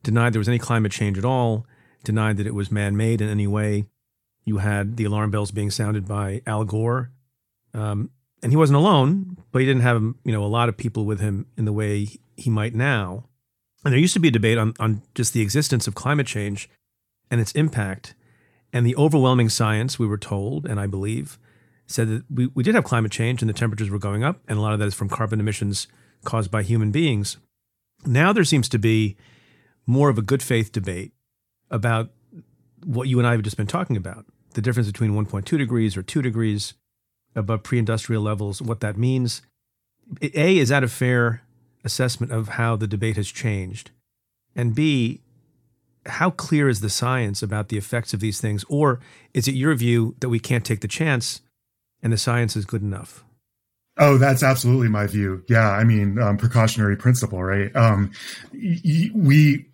[0.04, 1.66] denied there was any climate change at all.
[2.04, 3.88] Denied that it was man-made in any way.
[4.44, 7.12] You had the alarm bells being sounded by Al Gore.
[7.74, 8.12] Um,
[8.46, 11.20] and he wasn't alone, but he didn't have you know a lot of people with
[11.20, 13.28] him in the way he might now.
[13.84, 16.70] And there used to be a debate on on just the existence of climate change
[17.32, 18.14] and its impact,
[18.72, 21.40] and the overwhelming science we were told, and I believe,
[21.88, 24.60] said that we, we did have climate change and the temperatures were going up, and
[24.60, 25.88] a lot of that is from carbon emissions
[26.24, 27.38] caused by human beings.
[28.06, 29.18] Now there seems to be
[29.88, 31.14] more of a good faith debate
[31.72, 32.12] about
[32.84, 36.04] what you and I have just been talking about the difference between 1.2 degrees or
[36.04, 36.76] 2 degrees
[37.36, 39.42] above pre-industrial levels, what that means.
[40.22, 41.42] A is that a fair
[41.84, 43.92] assessment of how the debate has changed,
[44.56, 45.22] and B,
[46.06, 49.00] how clear is the science about the effects of these things, or
[49.34, 51.42] is it your view that we can't take the chance
[52.02, 53.24] and the science is good enough?
[53.98, 55.44] Oh, that's absolutely my view.
[55.48, 57.74] Yeah, I mean, um, precautionary principle, right?
[57.76, 58.12] Um,
[58.52, 59.66] we,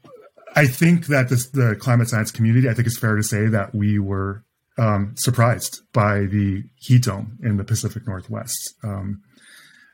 [0.56, 3.74] I think that this, the climate science community, I think it's fair to say that
[3.74, 4.44] we were
[4.82, 8.74] um, surprised by the heat dome in the Pacific Northwest.
[8.84, 9.22] Um,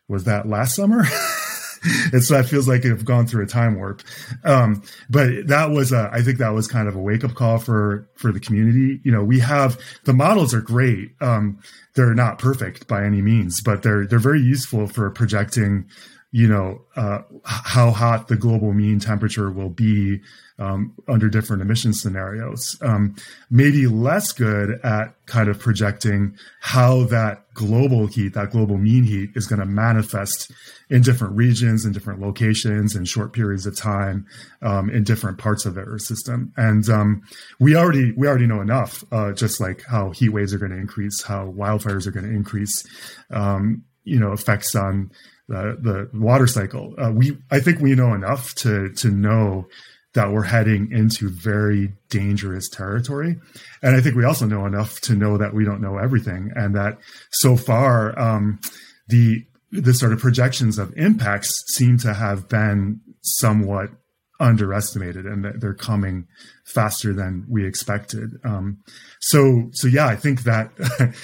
[0.08, 1.04] was that last summer?
[2.14, 4.02] it's that feels like I've gone through a time warp.
[4.46, 7.58] Um, but that was a, I think that was kind of a wake up call
[7.58, 9.02] for for the community.
[9.04, 11.12] You know, we have the models are great.
[11.20, 11.60] Um,
[11.96, 15.90] they're not perfect by any means, but they're they're very useful for projecting
[16.38, 20.22] you know uh, how hot the global mean temperature will be
[20.60, 22.78] um, under different emission scenarios.
[22.84, 23.16] Um,
[23.50, 29.32] maybe less good at kind of projecting how that global heat, that global mean heat,
[29.34, 30.52] is going to manifest
[30.92, 34.28] in different regions, in different locations, in short periods of time,
[34.62, 36.54] um, in different parts of the Earth system.
[36.56, 37.24] And um,
[37.60, 40.78] we already we already know enough, uh, just like how heat waves are going to
[40.78, 42.86] increase, how wildfires are going to increase,
[43.32, 45.10] um, you know, effects on
[45.48, 46.94] the, the water cycle.
[46.98, 49.68] Uh, we, I think we know enough to, to know
[50.14, 53.40] that we're heading into very dangerous territory.
[53.84, 56.76] And I think we also know enough to know that we don't know everything and
[56.76, 56.98] that
[57.30, 58.60] so far, um,
[59.08, 63.92] the, the sort of projections of impacts seem to have been somewhat
[64.40, 66.28] underestimated and that they're coming
[66.66, 68.32] faster than we expected.
[68.44, 68.80] Um,
[69.20, 70.72] so, so yeah, I think that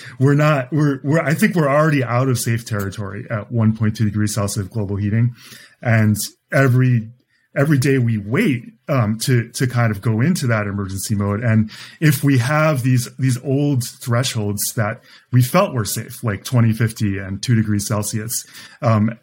[0.19, 4.33] we're not, we're, we're, I think we're already out of safe territory at 1.2 degrees
[4.33, 5.35] Celsius global heating.
[5.81, 6.17] And
[6.51, 7.09] every,
[7.55, 11.41] every day we wait, um, to, to kind of go into that emergency mode.
[11.41, 11.71] And
[12.01, 17.41] if we have these, these old thresholds that we felt were safe, like 2050 and
[17.41, 18.45] two degrees Celsius,
[18.81, 19.17] um,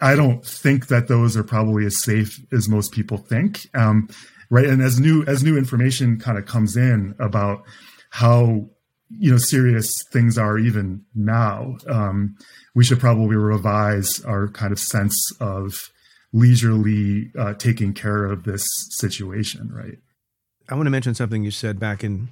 [0.00, 3.66] I don't think that those are probably as safe as most people think.
[3.74, 4.08] Um,
[4.50, 4.66] right.
[4.66, 7.64] And as new, as new information kind of comes in about
[8.10, 8.68] how,
[9.10, 12.36] you know, serious things are even now, um,
[12.74, 15.90] we should probably revise our kind of sense of
[16.32, 19.70] leisurely uh, taking care of this situation.
[19.72, 19.98] Right.
[20.68, 22.28] I want to mention something you said back in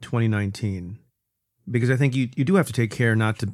[0.00, 0.98] 2019,
[1.70, 3.52] because I think you, you do have to take care not to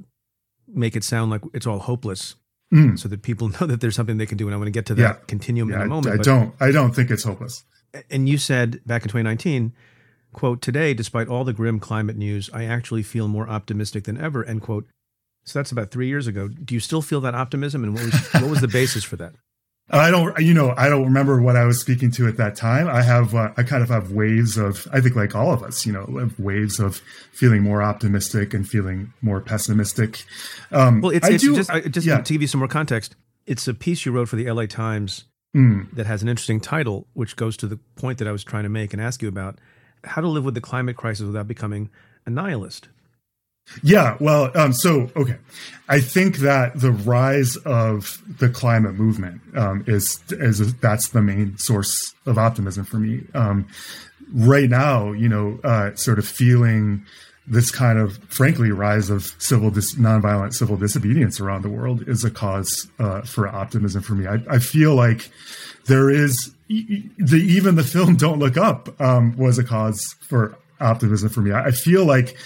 [0.69, 2.37] make it sound like it's all hopeless
[2.73, 2.99] mm.
[2.99, 4.47] so that people know that there's something they can do.
[4.47, 5.25] And I want to get to that yeah.
[5.27, 6.17] continuum yeah, in a moment.
[6.17, 6.55] I, I don't.
[6.61, 7.65] I don't think it's hopeless.
[8.11, 9.73] And you said back in 2019,
[10.33, 14.45] quote, today, despite all the grim climate news, I actually feel more optimistic than ever,
[14.45, 14.87] end quote.
[15.45, 16.49] So that's about three years ago.
[16.49, 17.85] Do you still feel that optimism?
[17.85, 19.35] And what was, what was the basis for that?
[19.93, 22.89] I don't, you know, I don't remember what I was speaking to at that time.
[22.89, 25.85] I have, uh, I kind of have waves of, I think like all of us,
[25.85, 30.25] you know, waves of feeling more optimistic and feeling more pessimistic.
[30.71, 32.23] Um, well, it's, it's do, just, I, just yeah.
[32.23, 33.17] to give you some more context,
[33.47, 35.25] it's a piece you wrote for the LA Times
[35.55, 35.91] mm.
[35.95, 38.71] that has an interesting title, which goes to the point that I was trying to
[38.71, 39.59] make and ask you about
[40.05, 41.91] how to live with the climate crisis without becoming
[42.25, 42.89] a nihilist.
[43.83, 45.37] Yeah, well, um, so okay,
[45.89, 51.23] I think that the rise of the climate movement um, is is a, that's the
[51.23, 53.23] main source of optimism for me.
[53.35, 53.69] Um,
[54.35, 57.05] right now, you know, uh, sort of feeling
[57.47, 62.25] this kind of, frankly, rise of civil dis- nonviolent civil disobedience around the world is
[62.25, 64.27] a cause uh, for optimism for me.
[64.27, 65.31] I, I feel like
[65.87, 71.29] there is the even the film Don't Look Up um, was a cause for optimism
[71.29, 71.53] for me.
[71.53, 72.37] I, I feel like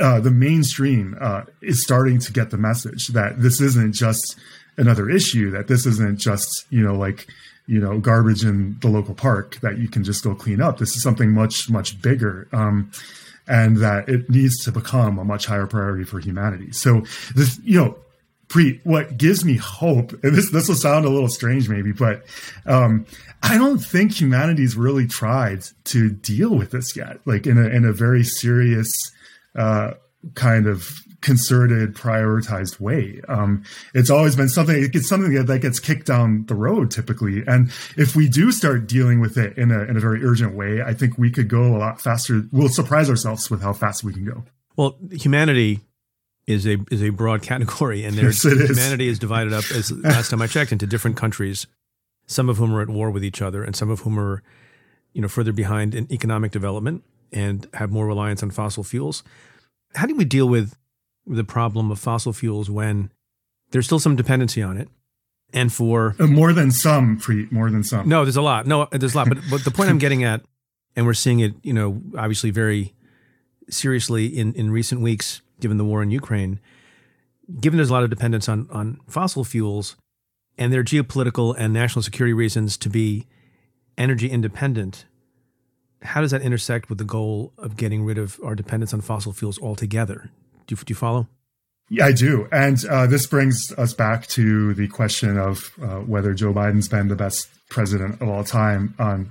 [0.00, 4.36] uh, the mainstream uh, is starting to get the message that this isn't just
[4.76, 7.26] another issue, that this isn't just you know like
[7.66, 10.78] you know garbage in the local park that you can just go clean up.
[10.78, 12.48] This is something much much bigger.
[12.52, 12.90] Um,
[13.48, 16.70] and that it needs to become a much higher priority for humanity.
[16.70, 17.96] So this, you know,
[18.48, 22.24] pre what gives me hope, and this this will sound a little strange maybe, but
[22.66, 23.06] um,
[23.42, 27.84] I don't think humanity's really tried to deal with this yet, like in a in
[27.84, 28.90] a very serious
[29.56, 29.92] uh,
[30.34, 30.90] kind of
[31.20, 33.20] concerted, prioritized way.
[33.28, 34.90] Um, it's always been something.
[34.92, 37.42] It's something that, gets kicked down the road typically.
[37.46, 40.82] And if we do start dealing with it in a in a very urgent way,
[40.82, 42.42] I think we could go a lot faster.
[42.52, 44.44] We'll surprise ourselves with how fast we can go.
[44.76, 45.80] Well, humanity
[46.46, 49.64] is a is a broad category, and yes, humanity is divided up.
[49.72, 51.66] As last time I checked, into different countries,
[52.26, 54.42] some of whom are at war with each other, and some of whom are,
[55.12, 57.02] you know, further behind in economic development
[57.32, 59.22] and have more reliance on fossil fuels.
[59.94, 60.76] How do we deal with
[61.28, 63.10] the problem of fossil fuels when
[63.70, 64.88] there's still some dependency on it.
[65.52, 68.08] And for uh, more than some, pre, more than some.
[68.08, 68.66] No, there's a lot.
[68.66, 69.28] No, there's a lot.
[69.28, 70.42] But but the point I'm getting at,
[70.94, 72.94] and we're seeing it, you know, obviously very
[73.70, 76.60] seriously in in recent weeks, given the war in Ukraine.
[77.60, 79.96] Given there's a lot of dependence on on fossil fuels,
[80.58, 83.26] and there are geopolitical and national security reasons to be
[83.96, 85.06] energy independent,
[86.02, 89.32] how does that intersect with the goal of getting rid of our dependence on fossil
[89.32, 90.30] fuels altogether?
[90.66, 91.28] Do you, do you follow?
[91.90, 92.46] Yeah, I do.
[92.52, 97.08] And uh, this brings us back to the question of uh, whether Joe Biden's been
[97.08, 99.30] the best president of all time on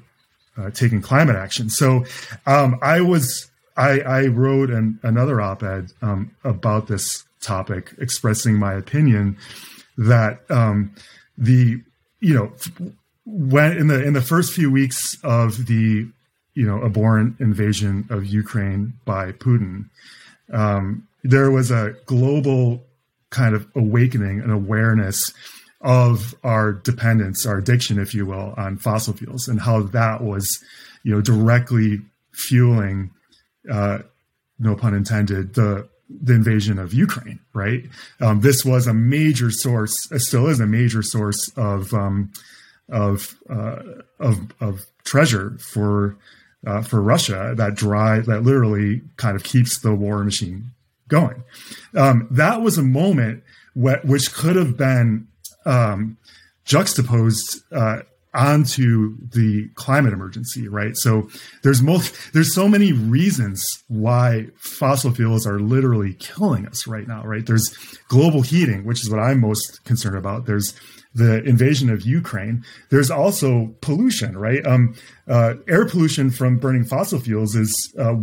[0.57, 1.69] uh, taking climate action.
[1.69, 2.03] So
[2.47, 8.55] um, I was, I, I wrote an, another op ed um, about this topic, expressing
[8.55, 9.37] my opinion
[9.97, 10.95] that um,
[11.37, 11.81] the,
[12.19, 12.51] you know,
[13.25, 16.07] when in the in the first few weeks of the
[16.57, 19.85] you know abhorrent invasion of Ukraine by Putin,
[20.51, 22.83] um, there was a global
[23.29, 25.33] kind of awakening and awareness
[25.81, 30.63] of our dependence, our addiction, if you will, on fossil fuels, and how that was,
[31.03, 32.01] you know, directly
[32.31, 33.11] fueling,
[33.71, 33.99] uh,
[34.57, 37.39] no pun intended, the the invasion of Ukraine.
[37.53, 37.83] Right.
[38.19, 39.93] Um, this was a major source.
[40.15, 42.31] Still is a major source of um,
[42.89, 43.83] of, uh,
[44.19, 46.17] of of treasure for
[46.67, 50.71] uh, for Russia that drive that literally kind of keeps the war machine
[51.07, 51.43] going.
[51.95, 53.43] Um, that was a moment
[53.73, 55.27] wh- which could have been
[55.65, 56.17] um,
[56.65, 58.01] juxtaposed uh,
[58.33, 60.95] onto the climate emergency, right?
[60.95, 61.29] So
[61.63, 67.23] there's most there's so many reasons why fossil fuels are literally killing us right now,
[67.23, 67.45] right?
[67.45, 67.75] There's
[68.07, 70.45] global heating, which is what I'm most concerned about.
[70.45, 70.73] There's
[71.15, 72.63] the invasion of Ukraine.
[72.89, 74.65] There's also pollution, right?
[74.67, 74.93] Um,
[75.27, 78.15] uh, air pollution from burning fossil fuels is uh,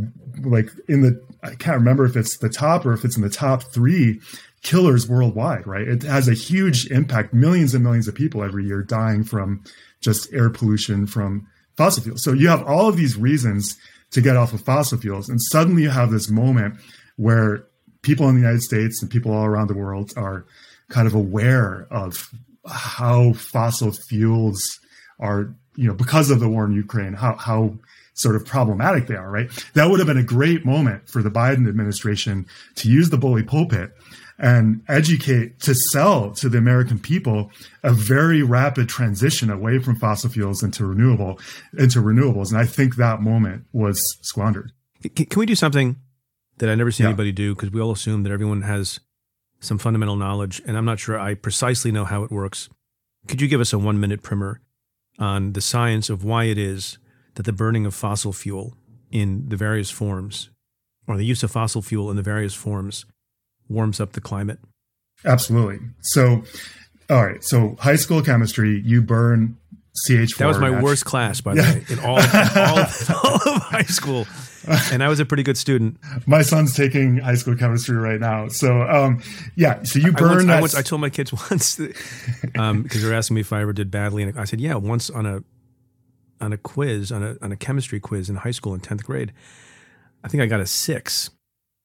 [0.42, 3.30] like in the I can't remember if it's the top or if it's in the
[3.30, 4.20] top three
[4.62, 5.86] killers worldwide, right?
[5.86, 7.34] It has a huge impact.
[7.34, 9.62] Millions and millions of people every year dying from
[10.04, 11.46] just air pollution from
[11.76, 12.22] fossil fuels.
[12.22, 13.76] So you have all of these reasons
[14.10, 16.76] to get off of fossil fuels, and suddenly you have this moment
[17.16, 17.66] where
[18.02, 20.44] people in the United States and people all around the world are
[20.88, 22.28] kind of aware of
[22.66, 24.62] how fossil fuels
[25.18, 27.74] are, you know, because of the war in Ukraine, how, how
[28.14, 29.50] sort of problematic they are, right?
[29.74, 32.46] That would have been a great moment for the Biden administration
[32.76, 33.96] to use the bully pulpit
[34.38, 37.50] and educate to sell to the American people
[37.82, 41.38] a very rapid transition away from fossil fuels into renewable
[41.78, 42.50] into renewables.
[42.50, 44.72] And I think that moment was squandered.
[45.14, 45.96] Can we do something
[46.58, 47.10] that I never see yeah.
[47.10, 47.54] anybody do?
[47.54, 49.00] Because we all assume that everyone has
[49.60, 52.68] some fundamental knowledge, and I'm not sure I precisely know how it works.
[53.26, 54.60] Could you give us a one minute primer
[55.18, 56.98] on the science of why it is
[57.34, 58.76] that the burning of fossil fuel
[59.10, 60.50] in the various forms,
[61.06, 63.06] or the use of fossil fuel in the various forms,
[63.68, 64.58] warms up the climate?
[65.24, 65.80] Absolutely.
[66.02, 66.44] So,
[67.10, 67.42] all right.
[67.42, 69.56] So, high school chemistry, you burn
[70.06, 70.38] CH4.
[70.38, 71.74] That was my worst class, by the yeah.
[71.74, 72.18] way, in all,
[72.56, 74.26] all, all of high school.
[74.92, 75.98] and I was a pretty good student.
[76.26, 78.48] My son's taking high school chemistry right now.
[78.48, 79.22] So, um,
[79.56, 79.82] yeah.
[79.82, 80.30] So you burn.
[80.30, 83.42] I, once, I, once, I told my kids once because um, they were asking me
[83.42, 85.44] if I ever did badly, and I said, "Yeah, once on a
[86.40, 89.32] on a quiz on a on a chemistry quiz in high school in tenth grade,
[90.24, 91.30] I think I got a six,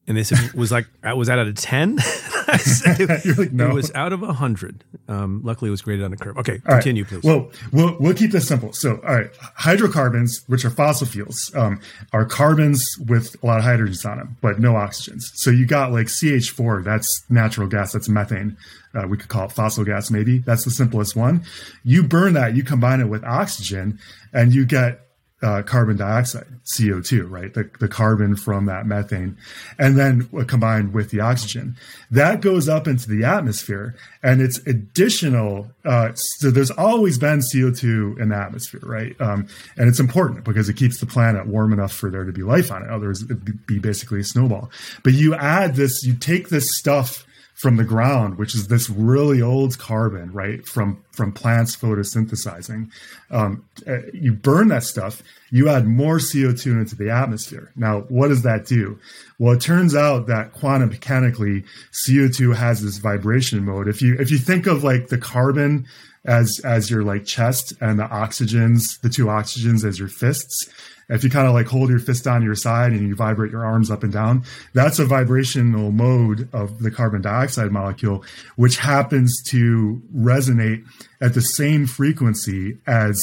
[0.09, 1.99] And they said, was like, was that out of 10?
[2.97, 3.69] You're like, no.
[3.69, 4.83] It was out of 100.
[5.07, 6.35] Um, luckily, it was graded on a curve.
[6.39, 6.81] Okay, All right.
[6.81, 7.23] continue, please.
[7.23, 8.73] Well, we'll we'll keep this simple.
[8.73, 11.79] So, all right, hydrocarbons, which are fossil fuels, um,
[12.11, 15.21] are carbons with a lot of hydrogens on them, but no oxygens.
[15.35, 18.57] So you got like CH4, that's natural gas, that's methane.
[18.95, 20.39] Uh, we could call it fossil gas, maybe.
[20.39, 21.43] That's the simplest one.
[21.83, 23.99] You burn that, you combine it with oxygen,
[24.33, 25.01] and you get
[25.41, 27.53] uh, carbon dioxide, CO2, right?
[27.53, 29.37] The, the carbon from that methane,
[29.77, 31.77] and then combined with the oxygen.
[32.11, 35.67] That goes up into the atmosphere, and it's additional.
[35.85, 39.19] Uh, so there's always been CO2 in the atmosphere, right?
[39.21, 42.43] Um, and it's important because it keeps the planet warm enough for there to be
[42.43, 42.89] life on it.
[42.89, 44.69] Otherwise, it'd be basically a snowball.
[45.03, 47.25] But you add this, you take this stuff
[47.59, 52.89] from the ground, which is this really old carbon, right, from from plants photosynthesizing.
[53.31, 57.73] Um, uh, you burn that stuff, you add more CO2 into the atmosphere.
[57.75, 58.97] Now, what does that do?
[59.39, 61.65] Well, it turns out that quantum mechanically,
[62.07, 63.89] CO2 has this vibration mode.
[63.89, 65.85] If you if you think of like the carbon
[66.23, 70.69] as as your like chest and the oxygens, the two oxygens as your fists,
[71.09, 73.65] if you kind of like hold your fist on your side and you vibrate your
[73.65, 74.43] arms up and down,
[74.73, 78.23] that's a vibrational mode of the carbon dioxide molecule,
[78.55, 80.85] which happens to resonate
[81.19, 83.19] at the same frequency as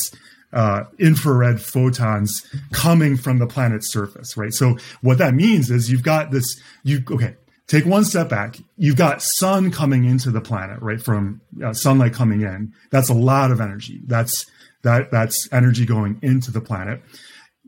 [0.52, 4.52] uh, infrared photons coming from the planet's surface, right?
[4.52, 8.56] So what that means is you've got this, you, okay, take one step back.
[8.76, 11.00] You've got sun coming into the planet, right?
[11.00, 12.72] From uh, sunlight coming in.
[12.90, 14.00] That's a lot of energy.
[14.06, 14.46] That's,
[14.82, 17.02] that, that's energy going into the planet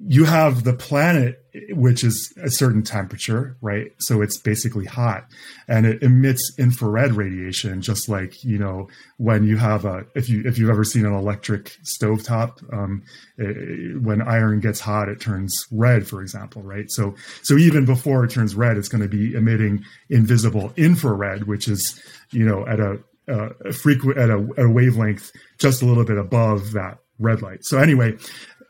[0.00, 3.90] you have the planet, which is a certain temperature, right?
[3.98, 5.26] So it's basically hot
[5.66, 10.42] and it emits infrared radiation, just like, you know, when you have a, if you,
[10.44, 13.02] if you've ever seen an electric stovetop, um,
[13.38, 16.88] it, when iron gets hot, it turns red, for example, right?
[16.90, 21.66] So, so even before it turns red, it's going to be emitting invisible infrared, which
[21.66, 26.04] is, you know, at a, a frequent, at a, at a wavelength just a little
[26.04, 27.64] bit above that red light.
[27.64, 28.16] So anyway,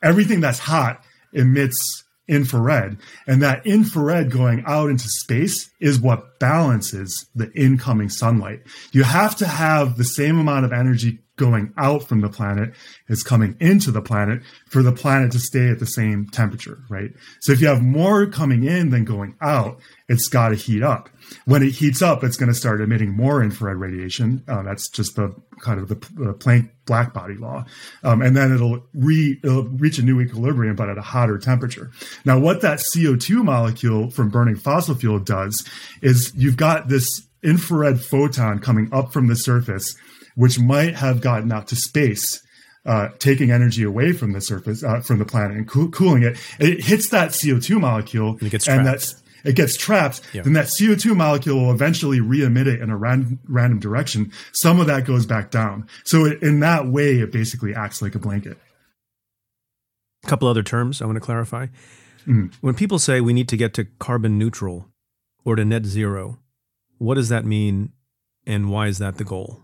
[0.03, 2.99] everything that's hot emits infrared.
[3.26, 8.61] And that infrared going out into space is what balances the incoming sunlight.
[8.93, 12.74] You have to have the same amount of energy going out from the planet
[13.09, 17.12] as coming into the planet for the planet to stay at the same temperature right?
[17.41, 21.09] So if you have more coming in than going out it's got to heat up
[21.45, 24.43] when it heats up, it's going to start emitting more infrared radiation.
[24.49, 27.64] Uh, that's just the kind of the, the Planck black body law,
[28.03, 31.91] um, and then it'll, re, it'll reach a new equilibrium, but at a hotter temperature.
[32.24, 35.66] Now, what that CO2 molecule from burning fossil fuel does
[36.03, 37.07] is you've got this
[37.43, 39.97] infrared photon coming up from the surface,
[40.35, 42.43] which might have gotten out to space.
[42.87, 46.39] Uh, taking energy away from the surface, uh, from the planet, and co- cooling it,
[46.59, 50.42] it hits that CO2 molecule, and, it gets and that's it gets trapped, yeah.
[50.42, 54.30] then that CO2 molecule will eventually re-emit it in a ran- random direction.
[54.53, 55.88] Some of that goes back down.
[56.05, 58.59] So it, in that way, it basically acts like a blanket.
[60.22, 61.68] A couple other terms I want to clarify.
[62.26, 62.53] Mm.
[62.61, 64.86] When people say we need to get to carbon neutral
[65.46, 66.40] or to net zero,
[66.99, 67.92] what does that mean
[68.46, 69.62] and why is that the goal?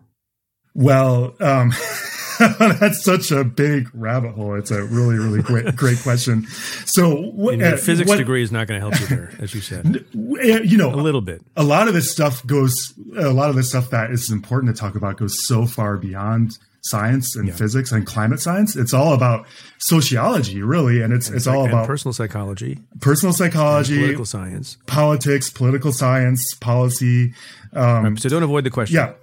[0.74, 1.72] Well, um,
[2.80, 4.55] That's such a big rabbit hole.
[4.55, 6.47] It's a really, really great, great question.
[6.86, 9.55] So, what, your uh, physics what, degree is not going to help you there, as
[9.55, 10.05] you said.
[10.14, 11.42] You know, a little bit.
[11.57, 12.92] A lot of this stuff goes.
[13.16, 16.59] A lot of this stuff that is important to talk about goes so far beyond
[16.84, 17.55] science and yeah.
[17.55, 18.76] physics and climate science.
[18.76, 19.47] It's all about
[19.78, 25.51] sociology, really, and it's and it's all about personal psychology, personal psychology, political science, politics,
[25.51, 27.32] political science, policy.
[27.72, 28.97] Um, right, so don't avoid the question.
[28.97, 29.14] Yeah,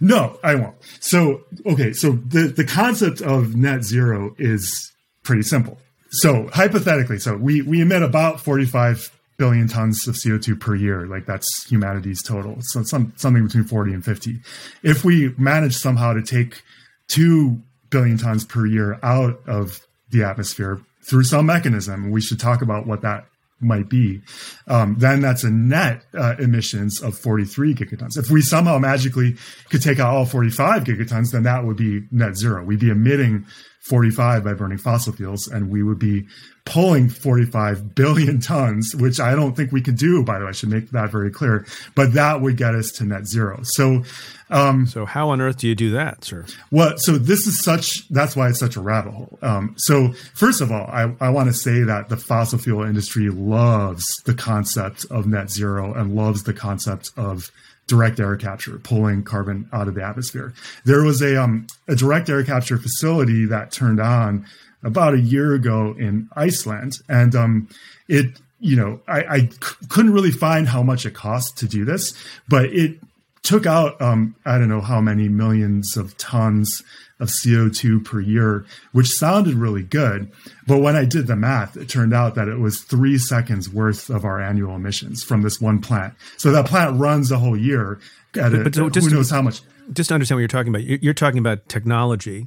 [0.00, 0.76] no, I won't.
[1.00, 5.78] So, okay, so the, the concept of net zero is pretty simple.
[6.10, 11.06] So, hypothetically, so we, we emit about 45 billion tons of CO2 per year.
[11.06, 12.56] Like that's humanity's total.
[12.60, 14.40] So, some, something between 40 and 50.
[14.82, 16.62] If we manage somehow to take
[17.08, 17.60] 2
[17.90, 22.86] billion tons per year out of the atmosphere through some mechanism, we should talk about
[22.86, 23.26] what that
[23.60, 24.22] might be,
[24.66, 28.16] um, then that's a net uh, emissions of 43 gigatons.
[28.16, 29.36] If we somehow magically
[29.68, 32.64] could take out all 45 gigatons, then that would be net zero.
[32.64, 33.46] We'd be emitting
[33.80, 36.26] 45 by burning fossil fuels, and we would be
[36.66, 40.50] pulling 45 billion tons, which I don't think we could do, by the way.
[40.50, 41.66] I should make that very clear.
[41.94, 43.60] But that would get us to net zero.
[43.62, 44.04] So,
[44.50, 46.44] um, so how on earth do you do that, sir?
[46.70, 49.38] Well, so this is such, that's why it's such a rabbit hole.
[49.40, 53.30] Um, so, first of all, I, I want to say that the fossil fuel industry
[53.30, 57.50] loves the concept of net zero and loves the concept of
[57.90, 60.54] direct air capture, pulling carbon out of the atmosphere.
[60.84, 64.46] There was a, um, a direct air capture facility that turned on
[64.82, 67.68] about a year ago in Iceland, and um,
[68.08, 71.86] it you know, I, I c- couldn't really find how much it cost to do
[71.86, 72.14] this,
[72.46, 72.98] but it
[73.42, 76.82] took out um, I don't know how many millions of tons
[77.18, 80.30] of CO2 per year, which sounded really good.
[80.66, 84.08] But when I did the math, it turned out that it was three seconds worth
[84.08, 86.14] of our annual emissions from this one plant.
[86.38, 87.98] So that plant runs a whole year
[88.38, 89.60] at But- a, so who to- knows how much.
[89.92, 92.46] Just to understand what you're talking about, you're you're talking about technology,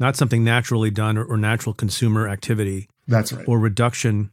[0.00, 3.46] not something naturally done or, or natural consumer activity That's right.
[3.46, 4.30] or reduction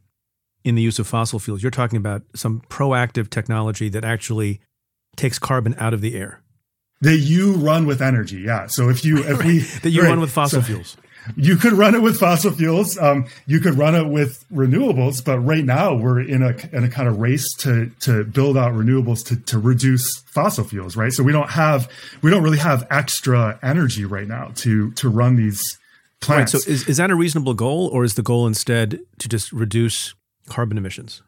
[0.64, 1.62] in the use of fossil fuels.
[1.62, 4.60] You're talking about some proactive technology that actually
[5.16, 6.40] takes carbon out of the air.
[7.02, 8.40] that you run with energy.
[8.40, 8.66] Yeah.
[8.66, 10.08] So if you, if we, That you right.
[10.10, 10.96] run with fossil So fuels.
[11.36, 12.96] You could run it with fossil fuels.
[12.96, 16.88] Um, you could run it with renewables, but right now we're in a in a
[16.88, 21.12] kind of race to to build out renewables to to reduce fossil fuels, right?
[21.12, 21.90] So we don't have
[22.22, 25.62] we don't really have extra energy right now to to run these
[26.22, 26.26] Right.
[26.46, 26.52] plants.
[26.52, 30.14] So is, is that a reasonable goal or is the goal instead to just reduce
[30.48, 31.22] carbon emissions?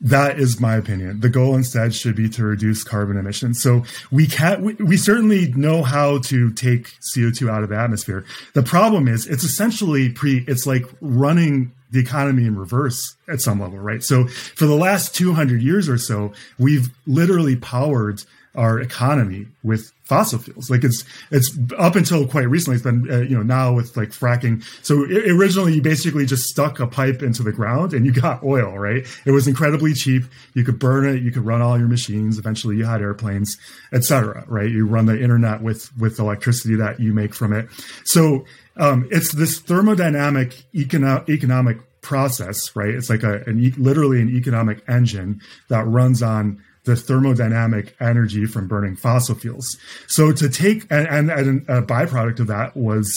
[0.00, 1.20] That is my opinion.
[1.20, 3.62] The goal instead should be to reduce carbon emissions.
[3.62, 8.24] So we can't, we, we certainly know how to take CO2 out of the atmosphere.
[8.54, 13.60] The problem is it's essentially pre, it's like running the economy in reverse at some
[13.60, 14.02] level, right?
[14.02, 18.22] So for the last 200 years or so, we've literally powered
[18.54, 20.68] our economy with fossil fuels.
[20.68, 22.74] Like it's it's up until quite recently.
[22.74, 24.64] It's been uh, you know now with like fracking.
[24.84, 28.42] So i originally you basically just stuck a pipe into the ground and you got
[28.54, 28.76] oil.
[28.76, 29.06] Right?
[29.24, 30.24] It was incredibly cheap.
[30.54, 31.22] You could burn it.
[31.22, 32.38] You could run all your machines.
[32.40, 33.56] Eventually you had airplanes,
[33.92, 34.44] etc.
[34.48, 34.68] Right?
[34.68, 37.68] You run the internet with with electricity that you make from it.
[38.04, 38.44] So
[38.76, 42.74] um, it's this thermodynamic econo- economic process.
[42.74, 42.96] Right?
[42.96, 48.46] It's like a an e- literally an economic engine that runs on the thermodynamic energy
[48.46, 49.76] from burning fossil fuels.
[50.08, 53.12] So to take and, and, and a byproduct of that was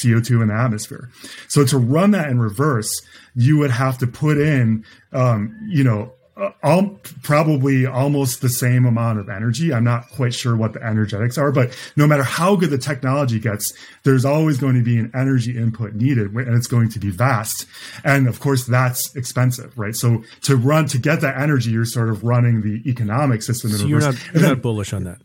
[0.00, 1.10] CO2 in the atmosphere.
[1.48, 2.90] So to run that in reverse,
[3.34, 8.86] you would have to put in, um, you know, uh, all, probably almost the same
[8.86, 9.72] amount of energy.
[9.74, 13.40] I'm not quite sure what the energetics are, but no matter how good the technology
[13.40, 13.72] gets,
[14.04, 17.66] there's always going to be an energy input needed and it's going to be vast.
[18.04, 19.96] And of course, that's expensive, right?
[19.96, 23.78] So to run, to get that energy, you're sort of running the economic system in
[23.78, 25.18] So you're not, you're then- not bullish on that.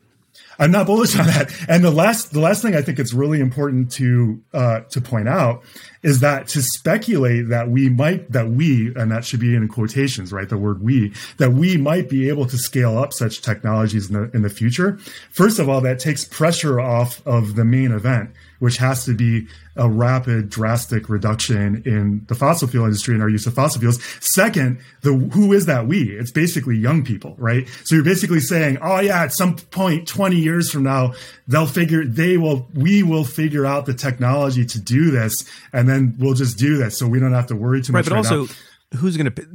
[0.60, 1.52] I'm not bullish on that.
[1.68, 5.28] And the last, the last thing I think it's really important to uh, to point
[5.28, 5.64] out
[6.04, 10.32] is that to speculate that we might, that we, and that should be in quotations,
[10.32, 10.48] right?
[10.48, 14.36] The word we, that we might be able to scale up such technologies in the
[14.36, 14.98] in the future.
[15.32, 19.48] First of all, that takes pressure off of the main event, which has to be
[19.76, 24.00] a rapid, drastic reduction in the fossil fuel industry and our use of fossil fuels.
[24.20, 26.12] Second, the who is that we?
[26.12, 27.68] It's basically young people, right?
[27.84, 31.14] So you're basically saying, oh yeah, at some point, 20 years from now,
[31.48, 35.36] they'll figure, they will, we will figure out the technology to do this,
[35.72, 38.00] and then we'll just do that, so we don't have to worry too Right.
[38.00, 38.10] much.
[38.10, 39.00] But also, now.
[39.00, 39.48] who's going to,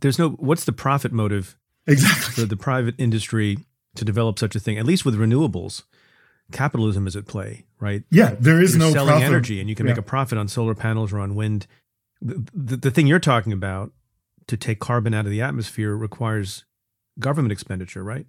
[0.00, 2.42] there's no, what's the profit motive exactly.
[2.42, 3.58] for the private industry
[3.96, 4.78] to develop such a thing?
[4.78, 5.82] At least with renewables,
[6.52, 8.02] capitalism is at play, right?
[8.10, 9.26] Yeah, there is You're no selling profit.
[9.26, 11.66] energy and you can make a profit on solar panels or on wind.
[12.22, 13.92] The, the, the thing you're talking about
[14.46, 16.64] to take carbon out of the atmosphere requires
[17.18, 18.26] government expenditure, right?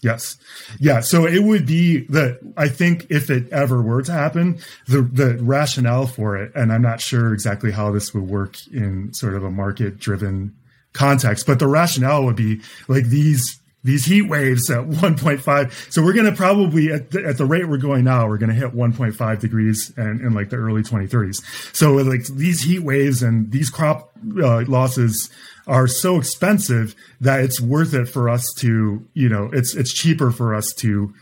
[0.00, 0.36] Yes.
[0.78, 1.00] Yeah.
[1.00, 5.38] So it would be that I think if it ever were to happen, the, the
[5.38, 9.42] rationale for it, and I'm not sure exactly how this would work in sort of
[9.42, 10.54] a market driven
[10.92, 15.92] context, but the rationale would be like these, these heat waves at 1.5.
[15.92, 18.50] So we're going to probably at the, at the rate we're going now, we're going
[18.50, 21.42] to hit 1.5 degrees and in like the early 2030s.
[21.74, 25.28] So like these heat waves and these crop uh, losses
[25.68, 30.30] are so expensive that it's worth it for us to, you know, it's it's cheaper
[30.32, 31.12] for us to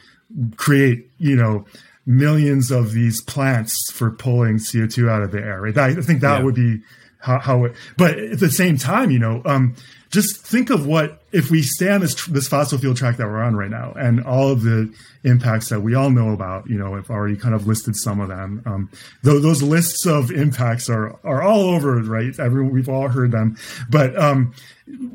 [0.57, 1.65] create, you know,
[2.07, 5.61] millions of these plants for pulling CO2 out of the air.
[5.61, 5.77] Right?
[5.77, 6.45] I think that Yeah.
[6.45, 6.81] would be
[7.19, 9.75] how, how it, but at the same time, you know, um,
[10.11, 13.43] just think of what if we stay on this this fossil fuel track that we're
[13.43, 14.93] on right now, and all of the
[15.25, 16.69] impacts that we all know about.
[16.69, 18.63] You know, I've already kind of listed some of them.
[18.67, 18.91] Um,
[19.23, 22.39] though those lists of impacts are are all over, right?
[22.39, 23.57] Everyone, we've all heard them,
[23.91, 24.55] but um,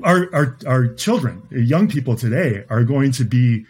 [0.04, 3.66] our our our children, young people today, are going to be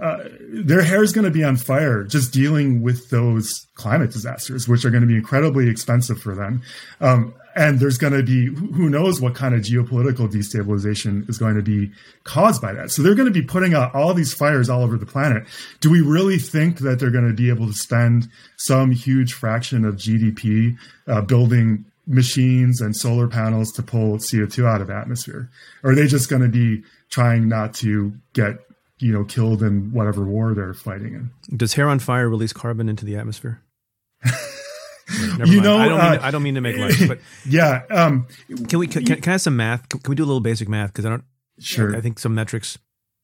[0.00, 4.68] uh, their hair is going to be on fire just dealing with those climate disasters,
[4.68, 6.62] which are going to be incredibly expensive for them.
[7.00, 11.56] Um, and there's going to be who knows what kind of geopolitical destabilization is going
[11.56, 11.90] to be
[12.24, 12.90] caused by that.
[12.90, 15.44] So they're going to be putting out all these fires all over the planet.
[15.80, 18.28] Do we really think that they're going to be able to spend
[18.58, 20.76] some huge fraction of GDP
[21.08, 25.50] uh, building machines and solar panels to pull CO2 out of the atmosphere?
[25.82, 28.58] Or are they just going to be trying not to get
[28.98, 31.56] you know killed in whatever war they're fighting in?
[31.56, 33.62] Does hair on fire release carbon into the atmosphere?
[35.08, 35.62] Never You mind.
[35.64, 37.82] know, I don't, uh, mean, I don't mean to make light, but yeah.
[37.90, 38.26] Um,
[38.68, 39.88] can we can, can I have some math?
[39.88, 40.92] Can, can we do a little basic math?
[40.92, 41.24] Because I don't.
[41.60, 41.96] sure.
[41.96, 42.78] I think some metrics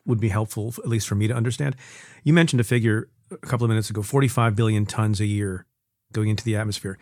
[0.06, 1.76] would be helpful, at least for me to understand.
[2.24, 5.66] You mentioned a figure a couple of minutes ago: 45 billion tons a year
[6.12, 6.98] going into the atmosphere.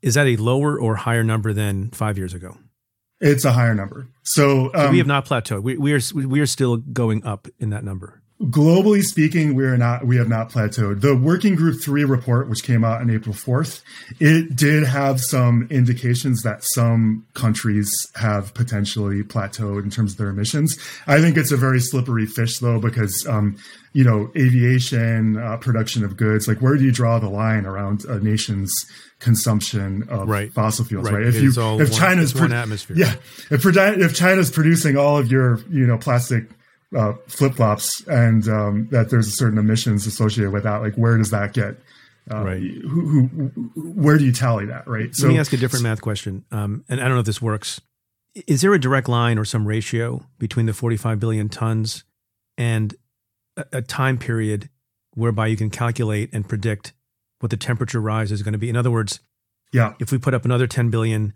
[0.00, 2.56] Is that a lower or higher number than five years ago?
[3.20, 4.06] It's a higher number.
[4.22, 5.62] So, So um, we have not plateaued.
[5.62, 8.22] We, we are we are still going up in that number.
[8.42, 10.06] Globally speaking, we are not.
[10.06, 11.00] We have not plateaued.
[11.00, 13.82] The Working Group Three report, which came out on April fourth,
[14.20, 20.28] it did have some indications that some countries have potentially plateaued in terms of their
[20.28, 20.78] emissions.
[21.06, 23.56] I think it's a very slippery fish, though, because um,
[23.92, 26.46] you know, aviation, uh, production of goods.
[26.46, 28.72] Like, where do you draw the line around a nation's
[29.18, 30.52] consumption of Right.
[30.52, 31.06] fossil fuels?
[31.06, 31.14] Right.
[31.14, 31.26] Right.
[31.26, 32.96] If you, if one- China's pro- atmosphere.
[32.96, 33.14] yeah,
[33.50, 36.44] if if China's producing all of your you know plastic
[36.96, 41.16] uh, flip flops and um, that there's a certain emissions associated with that, like where
[41.16, 41.76] does that get?
[42.30, 42.60] Uh, Right.
[42.60, 44.86] Who, who, where do you tally that?
[44.86, 45.10] Right.
[45.18, 47.80] Let me ask a different math question, um, and I don't know if this works.
[48.46, 52.04] Is there a direct line or some ratio between the 45 billion tons
[52.56, 52.94] and
[53.56, 54.68] a, a time period
[55.14, 56.92] whereby you can calculate and predict
[57.40, 58.68] what the temperature rise is going to be?
[58.68, 59.20] In other words,
[59.72, 59.94] yeah.
[59.98, 61.32] if we put up another 10 billion,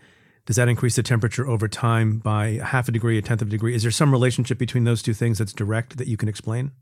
[0.47, 3.51] does that increase the temperature over time by half a degree, a tenth of a
[3.51, 3.75] degree?
[3.75, 6.73] Is there some relationship between those two things that's direct that you can explain?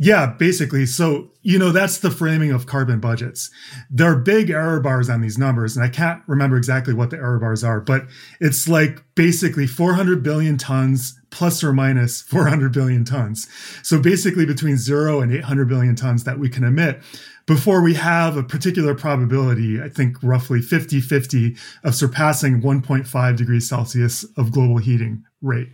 [0.00, 0.86] Yeah, basically.
[0.86, 3.50] So, you know, that's the framing of carbon budgets.
[3.90, 7.16] There are big error bars on these numbers, and I can't remember exactly what the
[7.16, 8.06] error bars are, but
[8.40, 13.48] it's like basically 400 billion tons plus or minus 400 billion tons.
[13.82, 17.02] So basically between zero and 800 billion tons that we can emit
[17.48, 23.66] before we have a particular probability, I think roughly 50 50 of surpassing 1.5 degrees
[23.66, 25.68] Celsius of global heating rate.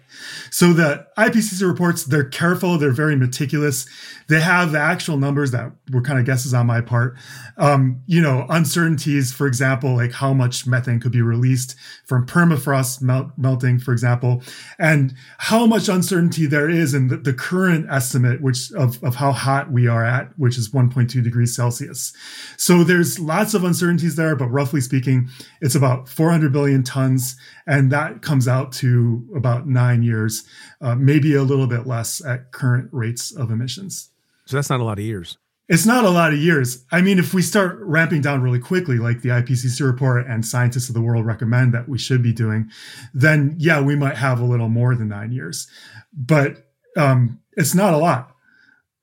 [0.50, 3.86] So the IPCC reports, they're careful, they're very meticulous.
[4.28, 7.16] They have the actual numbers that were kind of guesses on my part.
[7.56, 13.00] Um, you know, uncertainties, for example, like how much methane could be released from permafrost
[13.00, 14.42] melt, melting, for example,
[14.78, 19.32] and how much uncertainty there is in the, the current estimate, which of, of how
[19.32, 22.12] hot we are at, which is 1.2 degrees Celsius.
[22.58, 25.28] So there's lots of uncertainties there, but roughly speaking,
[25.62, 27.36] it's about 400 billion tons,
[27.66, 30.44] and that comes out to about nine years,
[30.80, 34.10] uh, maybe a little bit less at current rates of emissions.
[34.46, 35.38] So that's not a lot of years.
[35.66, 36.84] It's not a lot of years.
[36.92, 40.90] I mean, if we start ramping down really quickly, like the IPCC report and scientists
[40.90, 42.70] of the world recommend that we should be doing,
[43.14, 45.66] then yeah, we might have a little more than nine years.
[46.12, 48.34] But um, it's not a lot.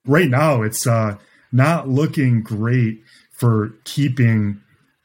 [0.05, 1.17] Right now, it's uh,
[1.51, 4.61] not looking great for keeping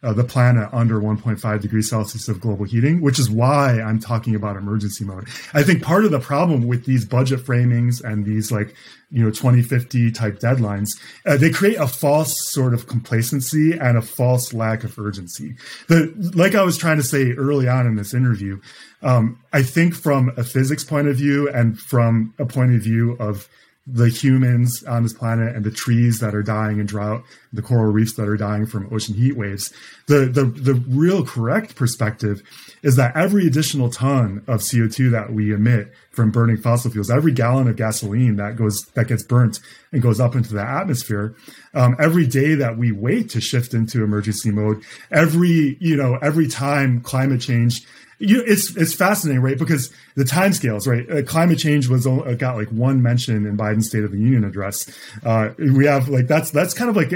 [0.06, 4.36] uh, the planet under 1.5 degrees Celsius of global heating, which is why I'm talking
[4.36, 5.26] about emergency mode.
[5.52, 8.72] I think part of the problem with these budget framings and these like,
[9.10, 10.90] you know, 2050 type deadlines,
[11.26, 15.56] uh, they create a false sort of complacency and a false lack of urgency.
[15.88, 18.60] The, like I was trying to say early on in this interview,
[19.02, 23.16] um, I think from a physics point of view and from a point of view
[23.18, 23.48] of
[23.86, 27.22] the humans on this planet and the trees that are dying in drought,
[27.52, 29.72] the coral reefs that are dying from ocean heat waves.
[30.06, 32.42] The, the, the real correct perspective
[32.82, 37.32] is that every additional ton of CO2 that we emit from burning fossil fuels, every
[37.32, 39.60] gallon of gasoline that goes, that gets burnt
[39.92, 41.36] and goes up into the atmosphere,
[41.74, 46.48] um, every day that we wait to shift into emergency mode, every, you know, every
[46.48, 47.86] time climate change
[48.18, 49.58] you, it's it's fascinating, right?
[49.58, 51.18] Because the timescales, right?
[51.18, 54.44] Uh, climate change was only, got like one mention in Biden's State of the Union
[54.44, 54.90] address.
[55.22, 57.12] Uh, we have like that's that's kind of like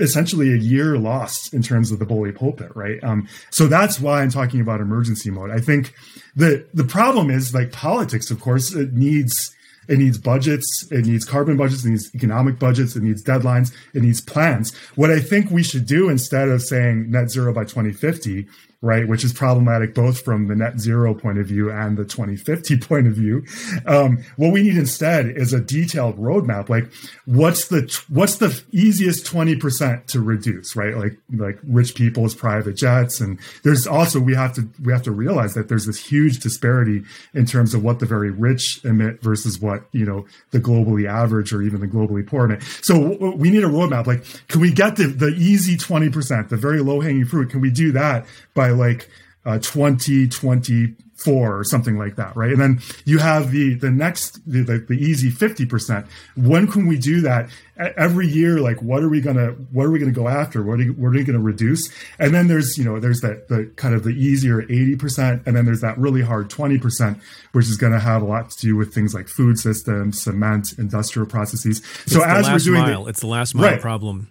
[0.00, 3.02] essentially a year lost in terms of the bully pulpit, right?
[3.04, 5.50] Um, so that's why I'm talking about emergency mode.
[5.50, 5.94] I think
[6.34, 9.54] the the problem is like politics, of course, it needs
[9.88, 14.02] it needs budgets, it needs carbon budgets, it needs economic budgets, it needs deadlines, it
[14.02, 14.74] needs plans.
[14.94, 18.46] What I think we should do instead of saying net zero by 2050
[18.84, 19.08] right?
[19.08, 23.06] Which is problematic both from the net zero point of view and the 2050 point
[23.06, 23.44] of view.
[23.86, 26.68] Um, what we need instead is a detailed roadmap.
[26.68, 26.92] Like,
[27.24, 30.96] what's the what's the easiest 20 percent to reduce, right?
[30.96, 35.12] Like, like rich people's private jets, and there's also we have to we have to
[35.12, 39.58] realize that there's this huge disparity in terms of what the very rich emit versus
[39.58, 42.62] what you know the globally average or even the globally poor emit.
[42.82, 44.06] So we need a roadmap.
[44.06, 47.48] Like, can we get the the easy 20 percent, the very low hanging fruit?
[47.48, 49.08] Can we do that by like
[49.46, 52.50] uh, 2024 or something like that, right?
[52.50, 56.06] And then you have the the next the, the, the easy 50%.
[56.36, 57.50] When can we do that?
[57.96, 60.62] Every year, like what are we gonna what are we gonna go after?
[60.62, 61.90] What are, you, what are we gonna reduce?
[62.18, 65.64] And then there's you know there's that the kind of the easier 80%, and then
[65.64, 67.20] there's that really hard 20%,
[67.52, 71.26] which is gonna have a lot to do with things like food systems, cement, industrial
[71.26, 71.78] processes.
[71.78, 73.80] So It's the as we're doing mile, the, it's the last mile Right.
[73.80, 74.30] problem.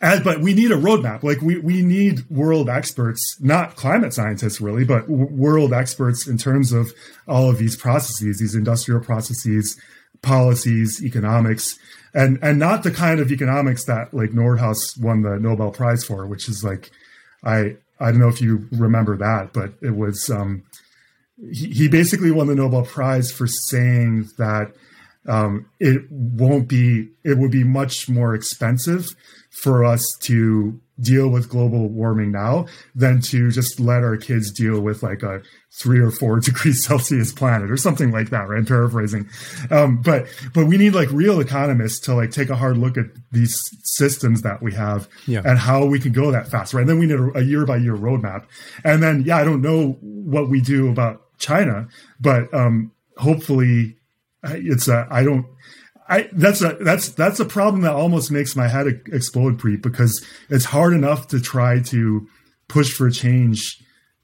[0.00, 1.22] And, but we need a roadmap.
[1.22, 6.38] Like we, we need world experts, not climate scientists really, but w- world experts in
[6.38, 6.92] terms of
[7.26, 9.76] all of these processes, these industrial processes,
[10.22, 11.76] policies, economics,
[12.14, 16.26] and, and not the kind of economics that like Nordhaus won the Nobel Prize for,
[16.26, 16.90] which is like,
[17.44, 20.62] I, I don't know if you remember that, but it was, um,
[21.52, 24.72] he, he basically won the Nobel Prize for saying that
[25.28, 29.06] um, it won't be, it would be much more expensive
[29.62, 34.80] for us to deal with global warming now than to just let our kids deal
[34.80, 35.42] with like a
[35.80, 38.58] three or four degrees Celsius planet or something like that, right?
[38.58, 39.28] I'm paraphrasing.
[39.70, 43.06] Um, but, but we need like real economists to like take a hard look at
[43.30, 45.42] these systems that we have yeah.
[45.44, 46.80] and how we can go that fast, right?
[46.80, 48.44] And then we need a, a year by year roadmap.
[48.82, 51.88] And then, yeah, I don't know what we do about China,
[52.20, 53.97] but, um, hopefully
[54.44, 55.46] it's a, I don't,
[56.08, 60.24] I, that's a that's that's a problem that almost makes my head explode, Preet, because
[60.48, 62.26] it's hard enough to try to
[62.66, 63.76] push for change,